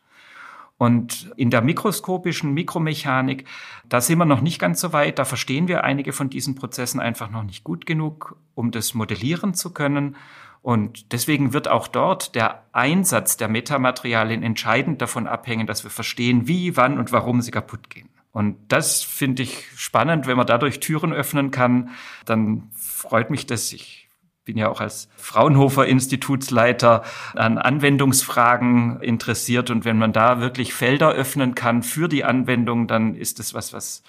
Und 0.76 1.32
in 1.36 1.50
der 1.50 1.62
mikroskopischen 1.62 2.52
Mikromechanik, 2.52 3.46
da 3.88 4.00
sind 4.00 4.18
wir 4.18 4.24
noch 4.24 4.40
nicht 4.40 4.58
ganz 4.58 4.80
so 4.80 4.92
weit. 4.92 5.18
Da 5.18 5.24
verstehen 5.24 5.68
wir 5.68 5.84
einige 5.84 6.12
von 6.12 6.30
diesen 6.30 6.56
Prozessen 6.56 7.00
einfach 7.00 7.30
noch 7.30 7.44
nicht 7.44 7.62
gut 7.62 7.86
genug, 7.86 8.36
um 8.54 8.70
das 8.70 8.94
modellieren 8.94 9.54
zu 9.54 9.72
können. 9.72 10.16
Und 10.62 11.12
deswegen 11.12 11.52
wird 11.52 11.68
auch 11.68 11.86
dort 11.86 12.34
der 12.34 12.64
Einsatz 12.72 13.36
der 13.36 13.48
Metamaterialien 13.48 14.42
entscheidend 14.42 15.00
davon 15.02 15.26
abhängen, 15.26 15.66
dass 15.66 15.84
wir 15.84 15.90
verstehen, 15.90 16.48
wie, 16.48 16.76
wann 16.76 16.98
und 16.98 17.12
warum 17.12 17.42
sie 17.42 17.50
kaputt 17.50 17.90
gehen. 17.90 18.08
Und 18.32 18.56
das 18.68 19.02
finde 19.02 19.44
ich 19.44 19.68
spannend, 19.76 20.26
wenn 20.26 20.36
man 20.36 20.46
dadurch 20.46 20.80
Türen 20.80 21.12
öffnen 21.12 21.52
kann, 21.52 21.90
dann 22.24 22.70
freut 22.74 23.30
mich 23.30 23.46
das. 23.46 23.72
Ich 23.72 24.03
bin 24.44 24.58
ja 24.58 24.68
auch 24.68 24.80
als 24.80 25.08
Fraunhofer 25.16 25.86
Institutsleiter 25.86 27.02
an 27.34 27.58
Anwendungsfragen 27.58 29.00
interessiert. 29.00 29.70
Und 29.70 29.84
wenn 29.84 29.98
man 29.98 30.12
da 30.12 30.40
wirklich 30.40 30.74
Felder 30.74 31.12
öffnen 31.12 31.54
kann 31.54 31.82
für 31.82 32.08
die 32.08 32.24
Anwendung, 32.24 32.86
dann 32.86 33.14
ist 33.14 33.38
das 33.38 33.54
was, 33.54 33.72
was 33.72 34.02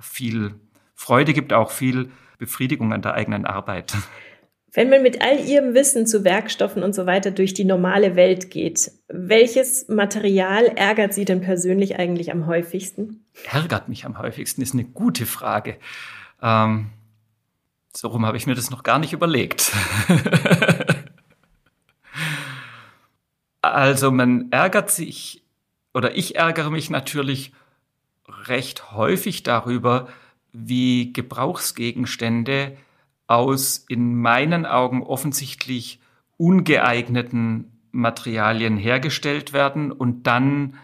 viel 0.00 0.54
Freude 0.94 1.32
gibt, 1.32 1.52
auch 1.52 1.70
viel 1.70 2.10
Befriedigung 2.38 2.92
an 2.92 3.02
der 3.02 3.14
eigenen 3.14 3.46
Arbeit. 3.46 3.94
Wenn 4.72 4.88
man 4.88 5.02
mit 5.02 5.20
all 5.20 5.40
Ihrem 5.40 5.74
Wissen 5.74 6.06
zu 6.06 6.22
Werkstoffen 6.22 6.84
und 6.84 6.94
so 6.94 7.04
weiter 7.04 7.32
durch 7.32 7.54
die 7.54 7.64
normale 7.64 8.14
Welt 8.14 8.50
geht, 8.50 8.92
welches 9.08 9.88
Material 9.88 10.66
ärgert 10.76 11.12
Sie 11.12 11.24
denn 11.24 11.40
persönlich 11.40 11.98
eigentlich 11.98 12.30
am 12.30 12.46
häufigsten? 12.46 13.24
Ärgert 13.50 13.88
mich 13.88 14.04
am 14.04 14.18
häufigsten 14.18 14.62
ist 14.62 14.74
eine 14.74 14.84
gute 14.84 15.26
Frage. 15.26 15.76
Ähm, 16.40 16.90
so 17.94 18.08
rum 18.08 18.24
habe 18.24 18.36
ich 18.36 18.46
mir 18.46 18.54
das 18.54 18.70
noch 18.70 18.82
gar 18.82 18.98
nicht 18.98 19.12
überlegt. 19.12 19.72
also 23.62 24.10
man 24.10 24.50
ärgert 24.52 24.90
sich, 24.90 25.42
oder 25.92 26.16
ich 26.16 26.36
ärgere 26.36 26.70
mich 26.70 26.90
natürlich 26.90 27.52
recht 28.28 28.92
häufig 28.92 29.42
darüber, 29.42 30.08
wie 30.52 31.12
Gebrauchsgegenstände 31.12 32.76
aus 33.26 33.84
in 33.88 34.16
meinen 34.16 34.66
Augen 34.66 35.02
offensichtlich 35.02 36.00
ungeeigneten 36.36 37.70
Materialien 37.92 38.76
hergestellt 38.76 39.52
werden 39.52 39.92
und 39.92 40.26
dann 40.26 40.78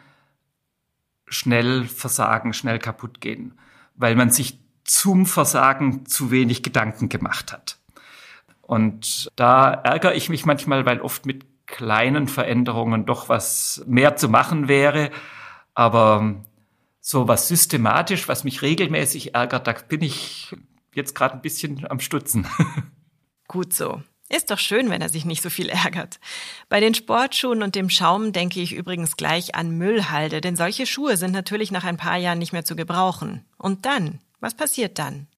schnell 1.27 1.85
versagen, 1.85 2.53
schnell 2.53 2.79
kaputt 2.79 3.21
gehen, 3.21 3.59
weil 3.95 4.15
man 4.15 4.31
sich 4.31 4.61
zum 4.87 5.27
Versagen 5.27 6.07
zu 6.07 6.31
wenig 6.31 6.63
Gedanken 6.63 7.09
gemacht 7.09 7.53
hat. 7.53 7.79
Und 8.63 9.31
da 9.37 9.71
ärgere 9.73 10.15
ich 10.15 10.29
mich 10.29 10.45
manchmal, 10.45 10.87
weil 10.87 11.01
oft 11.01 11.27
mit 11.27 11.45
kleinen 11.67 12.29
Veränderungen 12.29 13.07
doch 13.07 13.29
was 13.29 13.83
mehr 13.87 14.17
zu 14.17 14.29
machen 14.29 14.69
wäre. 14.69 15.11
Aber 15.75 16.37
so 17.01 17.29
was 17.29 17.49
systematisch, 17.49 18.29
was 18.29 18.45
mich 18.45 18.63
regelmäßig 18.63 19.35
ärgert, 19.35 19.67
da 19.67 19.73
bin 19.73 20.03
ich 20.03 20.57
jetzt 20.95 21.15
gerade 21.15 21.35
ein 21.35 21.43
bisschen 21.43 21.89
am 21.89 22.01
Stutzen. 22.01 22.47
Gut 23.49 23.73
so. 23.73 24.03
Ist 24.29 24.51
doch 24.51 24.59
schön, 24.59 24.91
wenn 24.91 25.03
er 25.03 25.09
sich 25.09 25.25
nicht 25.25 25.43
so 25.43 25.51
viel 25.51 25.69
ärgert. 25.69 26.19
Bei 26.69 26.81
den 26.81 26.95
Sportschuhen 26.95 27.63
und 27.63 27.77
dem 27.77 27.89
Schaum 27.91 28.33
denke 28.33 28.61
ich 28.61 28.75
übrigens 28.75 29.17
gleich 29.17 29.55
an 29.55 29.71
Müllhalde, 29.79 30.41
denn 30.41 30.57
solche 30.57 30.85
Schuhe 30.85 31.17
sind 31.17 31.31
natürlich 31.31 31.71
nach 31.71 31.85
ein 31.85 31.97
paar 31.97 32.17
Jahren 32.17 32.39
nicht 32.39 32.53
mehr 32.53 32.65
zu 32.65 32.75
gebrauchen. 32.75 33.45
Und 33.57 33.87
dann? 33.87 34.19
Was 34.41 34.55
passiert 34.55 34.99
dann? 34.99 35.29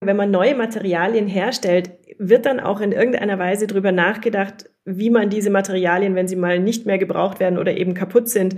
Wenn 0.00 0.16
man 0.16 0.30
neue 0.30 0.54
Materialien 0.54 1.26
herstellt, 1.26 1.90
wird 2.18 2.46
dann 2.46 2.60
auch 2.60 2.80
in 2.80 2.92
irgendeiner 2.92 3.38
Weise 3.38 3.66
darüber 3.66 3.92
nachgedacht, 3.92 4.70
wie 4.84 5.10
man 5.10 5.28
diese 5.28 5.50
Materialien, 5.50 6.14
wenn 6.14 6.28
sie 6.28 6.36
mal 6.36 6.58
nicht 6.58 6.86
mehr 6.86 6.98
gebraucht 6.98 7.40
werden 7.40 7.58
oder 7.58 7.76
eben 7.76 7.94
kaputt 7.94 8.28
sind, 8.28 8.56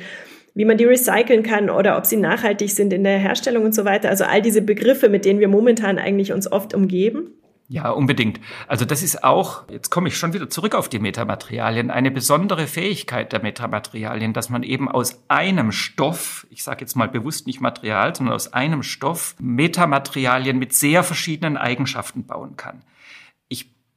wie 0.55 0.65
man 0.65 0.77
die 0.77 0.85
recyceln 0.85 1.43
kann 1.43 1.71
oder 1.71 1.97
ob 1.97 2.07
sie 2.07 2.17
nachhaltig 2.17 2.71
sind 2.71 2.93
in 2.93 3.05
der 3.05 3.19
Herstellung 3.19 3.65
und 3.65 3.75
so 3.75 3.85
weiter. 3.85 4.09
Also 4.11 4.25
all 4.25 4.43
diese 4.43 4.63
Begriffe, 4.63 5.09
mit 5.09 5.25
denen 5.25 5.41
wir 5.41 5.49
momentan 5.49 5.99
eigentlich 5.99 6.33
uns 6.33 6.51
oft 6.51 6.75
umgeben. 6.75 7.40
Ja, 7.73 7.91
unbedingt. 7.91 8.41
Also 8.67 8.85
das 8.85 9.01
ist 9.01 9.23
auch, 9.23 9.69
jetzt 9.71 9.91
komme 9.91 10.09
ich 10.09 10.17
schon 10.17 10.33
wieder 10.33 10.51
zurück 10.51 10.75
auf 10.75 10.89
die 10.89 10.99
Metamaterialien, 10.99 11.93
eine 11.93 12.11
besondere 12.11 12.67
Fähigkeit 12.67 13.33
der 13.33 13.43
Metamaterialien, 13.43 14.33
dass 14.33 14.51
man 14.51 14.65
eben 14.65 14.89
aus 14.89 15.23
einem 15.29 15.71
Stoff, 15.71 16.49
ich 16.51 16.65
sage 16.65 16.81
jetzt 16.81 16.97
mal 16.97 17.09
bewusst 17.09 17.47
nicht 17.47 17.61
Material, 17.61 18.15
sondern 18.15 18.35
aus 18.35 18.53
einem 18.53 18.83
Stoff 18.83 19.37
Metamaterialien 19.39 20.59
mit 20.59 20.75
sehr 20.75 21.05
verschiedenen 21.05 21.57
Eigenschaften 21.57 22.27
bauen 22.27 22.57
kann 22.57 22.83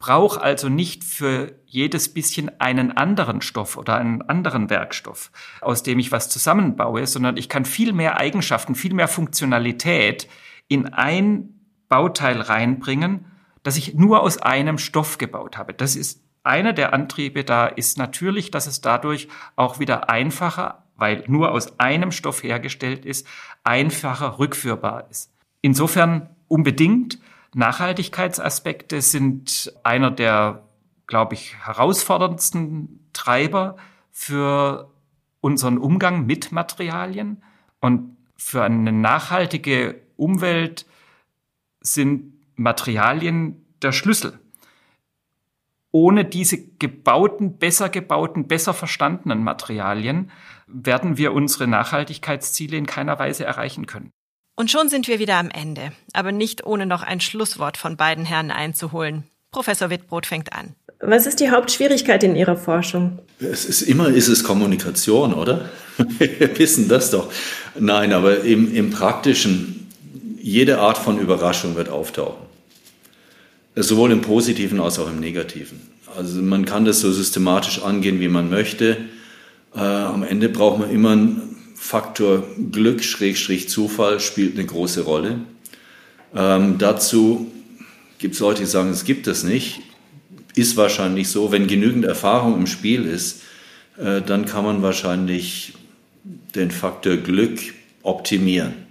brauche 0.04 0.42
also 0.42 0.68
nicht 0.68 1.06
für 1.06 1.54
jedes 1.66 2.14
bisschen 2.14 2.60
einen 2.60 2.92
anderen 2.92 3.42
Stoff 3.42 3.78
oder 3.78 3.96
einen 3.96 4.22
anderen 4.22 4.70
Werkstoff, 4.70 5.32
aus 5.62 5.82
dem 5.82 5.98
ich 5.98 6.12
was 6.12 6.28
zusammenbaue, 6.28 7.08
sondern 7.08 7.38
ich 7.38 7.48
kann 7.48 7.64
viel 7.64 7.94
mehr 7.94 8.18
Eigenschaften, 8.18 8.76
viel 8.76 8.94
mehr 8.94 9.08
Funktionalität 9.08 10.28
in 10.68 10.88
ein 10.94 11.62
Bauteil 11.88 12.42
reinbringen, 12.42 13.28
das 13.64 13.78
ich 13.78 13.96
nur 13.96 14.22
aus 14.22 14.38
einem 14.38 14.78
Stoff 14.78 15.18
gebaut 15.18 15.58
habe. 15.58 15.74
Das 15.74 15.96
ist 15.96 16.22
einer 16.44 16.74
der 16.74 16.94
Antriebe 16.94 17.44
da 17.44 17.68
ist 17.68 17.98
natürlich, 17.98 18.52
dass 18.52 18.68
es 18.68 18.82
dadurch 18.82 19.30
auch 19.56 19.80
wieder 19.80 20.10
einfacher, 20.10 20.84
weil 20.98 21.24
nur 21.28 21.52
aus 21.52 21.80
einem 21.80 22.12
Stoff 22.12 22.44
hergestellt 22.44 23.06
ist, 23.06 23.26
einfacher 23.64 24.40
rückführbar 24.40 25.08
ist. 25.10 25.32
Insofern 25.62 26.30
unbedingt 26.50 27.20
Nachhaltigkeitsaspekte 27.56 29.02
sind 29.02 29.74
einer 29.84 30.12
der, 30.12 30.64
glaube 31.08 31.36
ich, 31.36 31.56
herausforderndsten 31.66 33.10
Treiber 33.14 33.78
für 34.12 34.92
unseren 35.40 35.78
Umgang 35.78 36.26
mit 36.26 36.52
Materialien. 36.52 37.44
Und 37.80 38.18
für 38.36 38.64
eine 38.64 38.92
nachhaltige 38.92 40.02
Umwelt 40.16 40.86
sind 41.80 42.33
Materialien 42.56 43.66
der 43.82 43.92
Schlüssel. 43.92 44.40
Ohne 45.92 46.26
diese 46.26 46.58
gebauten, 46.58 47.60
besser 47.60 47.90
gebauten, 47.90 48.48
besser 48.48 48.74
verstandenen 48.74 49.44
Materialien 49.44 50.32
werden 50.66 51.18
wir 51.18 51.34
unsere 51.34 51.68
Nachhaltigkeitsziele 51.68 52.78
in 52.78 52.88
keiner 52.88 53.20
Weise 53.20 53.46
erreichen 53.46 53.86
können. 53.86 54.12
Und 54.56 54.72
schon 54.72 54.90
sind 54.90 55.08
wir 55.08 55.20
wieder 55.20 55.36
am 55.36 55.50
Ende, 55.50 55.92
aber 56.14 56.32
nicht 56.32 56.66
ohne 56.66 56.86
noch 56.86 57.04
ein 57.04 57.20
Schlusswort 57.20 57.78
von 57.78 57.98
beiden 57.98 58.26
Herren 58.26 58.52
einzuholen. 58.52 59.24
Professor 59.52 59.90
Wittbrot 59.90 60.26
fängt 60.26 60.54
an. 60.54 60.76
Was 61.00 61.28
ist 61.28 61.40
die 61.40 61.50
Hauptschwierigkeit 61.50 62.24
in 62.24 62.36
Ihrer 62.36 62.56
Forschung? 62.56 63.20
Es 63.40 63.66
ist 63.66 63.82
immer 63.82 64.08
ist 64.08 64.30
es 64.30 64.44
Kommunikation, 64.44 65.34
oder? 65.34 65.70
Wir 65.98 66.58
wissen 66.58 66.88
das 66.88 67.12
doch. 67.12 67.32
Nein, 67.78 68.14
aber 68.14 68.42
im, 68.42 68.74
im 68.74 68.90
Praktischen, 68.90 69.83
jede 70.44 70.80
Art 70.80 70.98
von 70.98 71.20
Überraschung 71.20 71.76
wird 71.76 71.88
auftauchen. 71.88 72.46
Sowohl 73.76 74.12
im 74.12 74.20
Positiven 74.20 74.82
als 74.82 75.00
auch 75.00 75.08
im 75.08 75.22
Negativen. 75.22 75.80
Also 76.18 76.42
man 76.42 76.66
kann 76.66 76.84
das 76.84 77.00
so 77.00 77.14
systematisch 77.14 77.82
angehen, 77.82 78.20
wie 78.20 78.28
man 78.28 78.50
möchte. 78.50 78.98
Äh, 79.74 79.80
am 79.80 80.22
Ende 80.22 80.50
braucht 80.50 80.80
man 80.80 80.92
immer 80.92 81.16
ein 81.16 81.42
Faktor 81.76 82.44
Glück, 82.72 83.04
Schrägstrich 83.06 83.70
Zufall 83.70 84.20
spielt 84.20 84.56
eine 84.56 84.68
große 84.68 85.04
Rolle. 85.04 85.40
Ähm, 86.36 86.78
dazu 86.78 87.50
gibt 88.20 88.36
es 88.36 88.42
Leute, 88.42 88.64
die 88.64 88.68
sagen, 88.68 88.90
es 88.90 89.06
gibt 89.06 89.28
es 89.28 89.46
nicht. 89.46 89.80
Ist 90.56 90.76
wahrscheinlich 90.76 91.30
so. 91.30 91.54
Wenn 91.54 91.68
genügend 91.68 92.04
Erfahrung 92.04 92.58
im 92.58 92.68
Spiel 92.68 93.06
ist, 93.06 93.44
äh, 93.98 94.22
dann 94.22 94.46
kann 94.46 94.66
man 94.66 94.82
wahrscheinlich 94.82 95.72
den 96.54 96.70
Faktor 96.70 97.16
Glück 97.16 97.60
optimieren. 98.04 98.83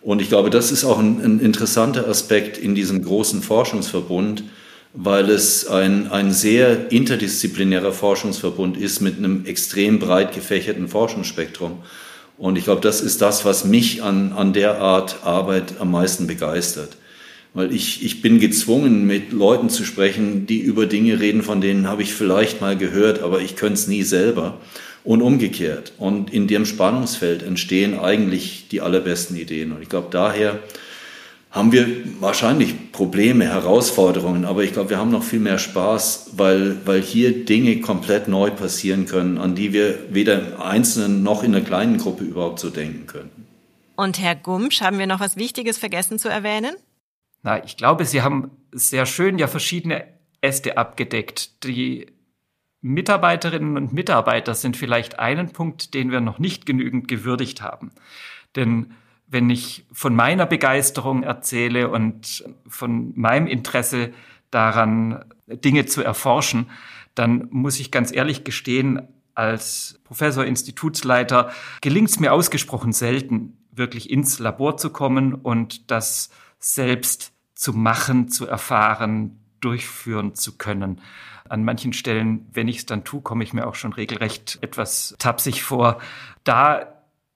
Und 0.00 0.22
ich 0.22 0.28
glaube, 0.28 0.50
das 0.50 0.70
ist 0.70 0.84
auch 0.84 0.98
ein, 0.98 1.20
ein 1.20 1.40
interessanter 1.40 2.08
Aspekt 2.08 2.56
in 2.56 2.74
diesem 2.74 3.02
großen 3.02 3.42
Forschungsverbund, 3.42 4.44
weil 4.94 5.28
es 5.30 5.66
ein, 5.66 6.10
ein 6.10 6.32
sehr 6.32 6.90
interdisziplinärer 6.90 7.92
Forschungsverbund 7.92 8.76
ist 8.76 9.00
mit 9.00 9.18
einem 9.18 9.44
extrem 9.44 9.98
breit 9.98 10.34
gefächerten 10.34 10.88
Forschungsspektrum. 10.88 11.78
Und 12.38 12.56
ich 12.56 12.64
glaube, 12.64 12.80
das 12.80 13.00
ist 13.00 13.20
das, 13.20 13.44
was 13.44 13.64
mich 13.64 14.02
an, 14.02 14.32
an 14.32 14.52
der 14.52 14.80
Art 14.80 15.24
Arbeit 15.24 15.74
am 15.80 15.90
meisten 15.90 16.26
begeistert. 16.26 16.96
Weil 17.52 17.74
ich, 17.74 18.04
ich 18.04 18.22
bin 18.22 18.38
gezwungen, 18.38 19.06
mit 19.06 19.32
Leuten 19.32 19.70
zu 19.70 19.84
sprechen, 19.84 20.46
die 20.46 20.60
über 20.60 20.86
Dinge 20.86 21.18
reden, 21.18 21.42
von 21.42 21.60
denen 21.60 21.88
habe 21.88 22.02
ich 22.02 22.14
vielleicht 22.14 22.60
mal 22.60 22.76
gehört, 22.76 23.22
aber 23.22 23.40
ich 23.40 23.56
könnte 23.56 23.74
es 23.74 23.88
nie 23.88 24.04
selber. 24.04 24.60
Und 25.04 25.22
umgekehrt. 25.22 25.92
Und 25.98 26.32
in 26.32 26.48
dem 26.48 26.66
Spannungsfeld 26.66 27.42
entstehen 27.42 27.98
eigentlich 27.98 28.68
die 28.68 28.80
allerbesten 28.80 29.36
Ideen. 29.36 29.72
Und 29.72 29.82
ich 29.82 29.88
glaube, 29.88 30.08
daher 30.10 30.58
haben 31.50 31.72
wir 31.72 31.86
wahrscheinlich 32.20 32.92
Probleme, 32.92 33.46
Herausforderungen, 33.46 34.44
aber 34.44 34.64
ich 34.64 34.72
glaube, 34.72 34.90
wir 34.90 34.98
haben 34.98 35.10
noch 35.10 35.22
viel 35.22 35.40
mehr 35.40 35.58
Spaß, 35.58 36.32
weil, 36.36 36.86
weil 36.86 37.00
hier 37.00 37.44
Dinge 37.44 37.80
komplett 37.80 38.28
neu 38.28 38.50
passieren 38.50 39.06
können, 39.06 39.38
an 39.38 39.54
die 39.54 39.72
wir 39.72 39.98
weder 40.10 40.38
im 40.40 40.60
Einzelnen 40.60 41.22
noch 41.22 41.42
in 41.42 41.54
einer 41.54 41.64
kleinen 41.64 41.96
Gruppe 41.96 42.24
überhaupt 42.24 42.60
so 42.60 42.68
denken 42.68 43.06
können. 43.06 43.30
Und 43.96 44.20
Herr 44.20 44.36
Gumsch, 44.36 44.80
haben 44.80 44.98
wir 44.98 45.06
noch 45.06 45.20
was 45.20 45.36
Wichtiges 45.36 45.78
vergessen 45.78 46.18
zu 46.18 46.28
erwähnen? 46.28 46.76
Na, 47.42 47.64
ich 47.64 47.76
glaube, 47.76 48.04
Sie 48.04 48.22
haben 48.22 48.50
sehr 48.72 49.06
schön 49.06 49.38
ja 49.38 49.48
verschiedene 49.48 50.04
Äste 50.40 50.76
abgedeckt. 50.76 51.64
Die 51.64 52.06
Mitarbeiterinnen 52.80 53.76
und 53.76 53.92
Mitarbeiter 53.92 54.54
sind 54.54 54.76
vielleicht 54.76 55.18
einen 55.18 55.52
Punkt, 55.52 55.94
den 55.94 56.10
wir 56.10 56.20
noch 56.20 56.38
nicht 56.38 56.66
genügend 56.66 57.08
gewürdigt 57.08 57.62
haben. 57.62 57.90
Denn 58.56 58.94
wenn 59.26 59.50
ich 59.50 59.86
von 59.92 60.14
meiner 60.14 60.46
Begeisterung 60.46 61.22
erzähle 61.22 61.90
und 61.90 62.44
von 62.66 63.12
meinem 63.14 63.46
Interesse 63.46 64.12
daran, 64.50 65.24
Dinge 65.46 65.86
zu 65.86 66.02
erforschen, 66.02 66.70
dann 67.14 67.48
muss 67.50 67.80
ich 67.80 67.90
ganz 67.90 68.12
ehrlich 68.12 68.44
gestehen, 68.44 69.08
als 69.34 70.00
Professor, 70.04 70.44
Institutsleiter 70.44 71.52
gelingt 71.80 72.10
es 72.10 72.20
mir 72.20 72.32
ausgesprochen 72.32 72.92
selten, 72.92 73.56
wirklich 73.70 74.10
ins 74.10 74.38
Labor 74.38 74.76
zu 74.76 74.90
kommen 74.90 75.34
und 75.34 75.90
das 75.90 76.30
selbst 76.58 77.32
zu 77.54 77.72
machen, 77.72 78.28
zu 78.28 78.46
erfahren, 78.46 79.38
durchführen 79.60 80.34
zu 80.34 80.56
können. 80.56 81.00
An 81.48 81.64
manchen 81.64 81.92
Stellen, 81.92 82.46
wenn 82.52 82.68
ich 82.68 82.78
es 82.78 82.86
dann 82.86 83.04
tue, 83.04 83.22
komme 83.22 83.44
ich 83.44 83.52
mir 83.52 83.66
auch 83.66 83.74
schon 83.74 83.92
regelrecht 83.92 84.58
etwas 84.60 85.14
tapsig 85.18 85.62
vor. 85.62 85.98
Da 86.44 86.94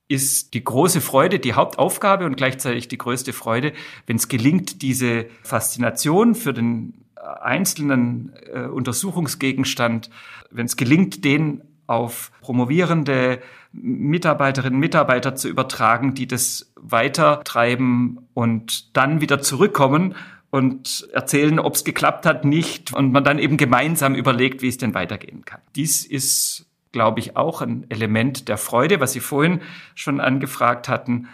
ist 0.08 0.52
die 0.52 0.62
große 0.62 1.00
Freude, 1.00 1.38
die 1.38 1.54
Hauptaufgabe 1.54 2.26
und 2.26 2.36
gleichzeitig 2.36 2.88
die 2.88 2.98
größte 2.98 3.32
Freude, 3.32 3.72
wenn 4.06 4.16
es 4.16 4.28
gelingt, 4.28 4.82
diese 4.82 5.26
Faszination 5.42 6.34
für 6.34 6.52
den 6.52 7.02
einzelnen 7.40 8.32
äh, 8.52 8.66
Untersuchungsgegenstand, 8.66 10.10
wenn 10.50 10.66
es 10.66 10.76
gelingt, 10.76 11.24
den 11.24 11.62
auf 11.86 12.30
promovierende 12.40 13.40
Mitarbeiterinnen 13.72 14.74
und 14.74 14.80
Mitarbeiter 14.80 15.34
zu 15.34 15.48
übertragen, 15.48 16.14
die 16.14 16.26
das 16.26 16.72
weitertreiben 16.76 18.28
und 18.34 18.96
dann 18.96 19.20
wieder 19.20 19.40
zurückkommen 19.40 20.14
und 20.52 21.08
erzählen, 21.14 21.58
ob 21.58 21.76
es 21.76 21.82
geklappt 21.82 22.26
hat, 22.26 22.44
nicht 22.44 22.92
und 22.92 23.10
man 23.10 23.24
dann 23.24 23.38
eben 23.38 23.56
gemeinsam 23.56 24.14
überlegt, 24.14 24.60
wie 24.60 24.68
es 24.68 24.76
denn 24.76 24.92
weitergehen 24.92 25.46
kann. 25.46 25.62
Dies 25.74 26.04
ist, 26.04 26.66
glaube 26.92 27.20
ich, 27.20 27.38
auch 27.38 27.62
ein 27.62 27.86
Element 27.88 28.48
der 28.48 28.58
Freude, 28.58 29.00
was 29.00 29.14
Sie 29.14 29.20
vorhin 29.20 29.62
schon 29.94 30.20
angefragt 30.20 30.90
hatten, 30.90 31.28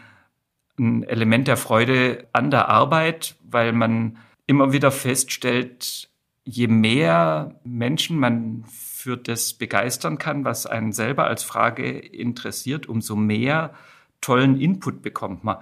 ein 0.78 1.02
Element 1.02 1.48
der 1.48 1.56
Freude 1.56 2.28
an 2.32 2.52
der 2.52 2.68
Arbeit, 2.68 3.34
weil 3.42 3.72
man 3.72 4.18
immer 4.46 4.72
wieder 4.72 4.92
feststellt, 4.92 6.08
je 6.44 6.68
mehr 6.68 7.56
Menschen 7.64 8.20
man 8.20 8.64
für 8.68 9.16
das 9.16 9.52
begeistern 9.52 10.18
kann, 10.18 10.44
was 10.44 10.64
einen 10.64 10.92
selber 10.92 11.26
als 11.26 11.42
Frage 11.42 11.90
interessiert, 11.90 12.88
umso 12.88 13.16
mehr 13.16 13.74
tollen 14.20 14.60
Input 14.60 15.02
bekommt 15.02 15.42
man. 15.42 15.56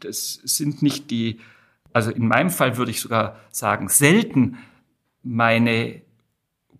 Das 0.00 0.40
sind 0.42 0.80
nicht 0.80 1.10
die 1.10 1.40
also 1.94 2.10
in 2.10 2.28
meinem 2.28 2.50
Fall 2.50 2.76
würde 2.76 2.90
ich 2.90 3.00
sogar 3.00 3.36
sagen, 3.50 3.88
selten 3.88 4.58
meine 5.22 6.02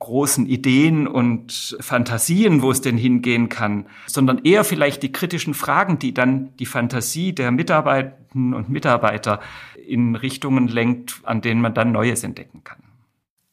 großen 0.00 0.46
Ideen 0.46 1.07
und 1.07 1.79
Fantasien, 1.81 2.61
wo 2.61 2.70
es 2.70 2.83
denn 2.83 2.98
hingehen 2.98 3.48
kann, 3.48 3.87
sondern 4.07 4.44
eher 4.44 4.64
vielleicht 4.64 5.03
die 5.03 5.12
kritischen 5.12 5.55
Fragen, 5.55 5.98
die 5.98 6.12
dann 6.12 6.55
die 6.59 6.66
Fantasie 6.66 7.33
der 7.33 7.53
Mitarbeiterinnen 7.53 8.53
und 8.53 8.68
Mitarbeiter 8.68 9.40
in 9.87 10.16
Richtungen 10.16 10.68
lenkt, 10.68 11.20
an 11.22 11.40
denen 11.40 11.62
man 11.62 11.72
dann 11.72 11.92
Neues 11.92 12.24
entdecken 12.24 12.64
kann. 12.64 12.83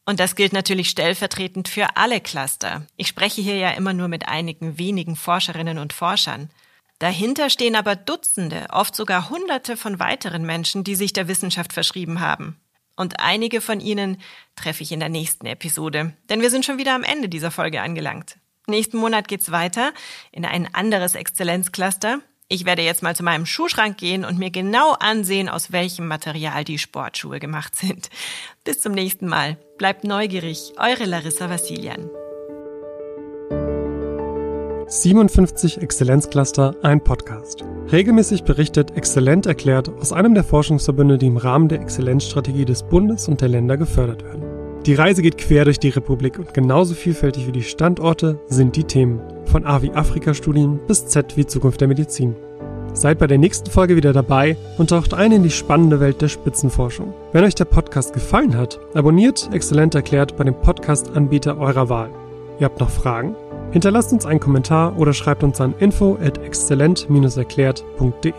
Und 0.06 0.19
das 0.19 0.36
gilt 0.36 0.52
natürlich 0.52 0.89
stellvertretend 0.89 1.67
für 1.67 1.95
alle 1.95 2.19
Cluster. 2.19 2.88
Ich 2.97 3.08
spreche 3.08 3.41
hier 3.41 3.56
ja 3.56 3.69
immer 3.69 3.93
nur 3.93 4.08
mit 4.08 4.28
einigen 4.28 4.78
wenigen 4.80 5.15
Forscherinnen 5.15 5.78
und 5.78 5.93
Forschern. 5.93 6.50
Dahinter 7.01 7.49
stehen 7.49 7.75
aber 7.75 7.95
Dutzende, 7.95 8.67
oft 8.71 8.95
sogar 8.95 9.31
Hunderte 9.31 9.75
von 9.75 9.99
weiteren 9.99 10.45
Menschen, 10.45 10.83
die 10.83 10.93
sich 10.93 11.13
der 11.13 11.27
Wissenschaft 11.27 11.73
verschrieben 11.73 12.19
haben. 12.19 12.61
Und 12.95 13.19
einige 13.19 13.59
von 13.59 13.79
ihnen 13.79 14.21
treffe 14.55 14.83
ich 14.83 14.91
in 14.91 14.99
der 14.99 15.09
nächsten 15.09 15.47
Episode, 15.47 16.13
denn 16.29 16.41
wir 16.41 16.51
sind 16.51 16.63
schon 16.63 16.77
wieder 16.77 16.93
am 16.93 17.01
Ende 17.01 17.27
dieser 17.27 17.49
Folge 17.49 17.81
angelangt. 17.81 18.37
Nächsten 18.67 18.97
Monat 18.97 19.27
geht's 19.27 19.49
weiter 19.49 19.93
in 20.31 20.45
ein 20.45 20.71
anderes 20.75 21.15
Exzellenzcluster. 21.15 22.19
Ich 22.49 22.65
werde 22.65 22.83
jetzt 22.83 23.01
mal 23.01 23.15
zu 23.15 23.23
meinem 23.23 23.47
Schuhschrank 23.47 23.97
gehen 23.97 24.23
und 24.23 24.37
mir 24.37 24.51
genau 24.51 24.91
ansehen, 24.91 25.49
aus 25.49 25.71
welchem 25.71 26.07
Material 26.07 26.63
die 26.63 26.77
Sportschuhe 26.77 27.39
gemacht 27.39 27.75
sind. 27.75 28.11
Bis 28.63 28.79
zum 28.79 28.91
nächsten 28.91 29.25
Mal. 29.25 29.57
Bleibt 29.79 30.03
neugierig. 30.03 30.73
Eure 30.77 31.05
Larissa 31.05 31.49
Vassilian. 31.49 32.11
57 34.93 35.82
Exzellenzcluster, 35.82 36.75
ein 36.82 37.01
Podcast. 37.01 37.63
Regelmäßig 37.93 38.43
berichtet 38.43 38.97
Exzellent 38.97 39.45
erklärt 39.45 39.88
aus 39.88 40.12
einem 40.12 40.34
der 40.34 40.43
Forschungsverbünde, 40.43 41.17
die 41.17 41.27
im 41.27 41.38
Rahmen 41.38 41.69
der 41.69 41.80
Exzellenzstrategie 41.80 42.65
des 42.65 42.84
Bundes 42.84 43.30
und 43.30 43.39
der 43.39 43.47
Länder 43.47 43.77
gefördert 43.77 44.25
werden. 44.25 44.43
Die 44.86 44.93
Reise 44.93 45.21
geht 45.21 45.38
quer 45.38 45.63
durch 45.63 45.80
die 45.80 45.88
Republik 45.88 46.39
und 46.39 46.54
genauso 46.54 46.93
vielfältig 46.93 47.47
wie 47.47 47.54
die 47.54 47.63
Standorte 47.63 48.41
sind 48.47 48.75
die 48.75 48.84
Themen. 48.84 49.21
Von 49.45 49.65
A 49.65 49.82
wie 49.82 49.93
Afrika-Studien 49.93 50.82
bis 50.88 51.08
Z 51.08 51.38
wie 51.38 51.45
Zukunft 51.45 51.80
der 51.80 51.88
Medizin. 51.88 52.36
Seid 52.91 53.17
bei 53.17 53.27
der 53.27 53.38
nächsten 53.38 53.71
Folge 53.71 53.95
wieder 53.95 54.12
dabei 54.12 54.58
und 54.77 54.89
taucht 54.89 55.13
ein 55.13 55.32
in 55.32 55.43
die 55.43 55.51
spannende 55.51 56.01
Welt 56.01 56.21
der 56.21 56.27
Spitzenforschung. 56.27 57.13
Wenn 57.32 57.45
euch 57.45 57.56
der 57.56 57.63
Podcast 57.63 58.12
gefallen 58.12 58.58
hat, 58.58 58.77
abonniert 58.93 59.51
Exzellent 59.54 59.95
erklärt 59.95 60.36
bei 60.36 60.43
dem 60.43 60.56
Podcast-Anbieter 60.56 61.58
eurer 61.58 61.88
Wahl. 61.88 62.10
Ihr 62.60 62.65
habt 62.65 62.82
noch 62.82 62.89
Fragen? 62.89 63.38
Hinterlasst 63.71 64.12
uns 64.12 64.25
einen 64.25 64.39
Kommentar 64.39 64.97
oder 64.97 65.13
schreibt 65.13 65.43
uns 65.43 65.62
an 65.62 65.73
info 65.79 66.17
at 66.21 66.38
exzellent-erklärt.de. 66.38 68.34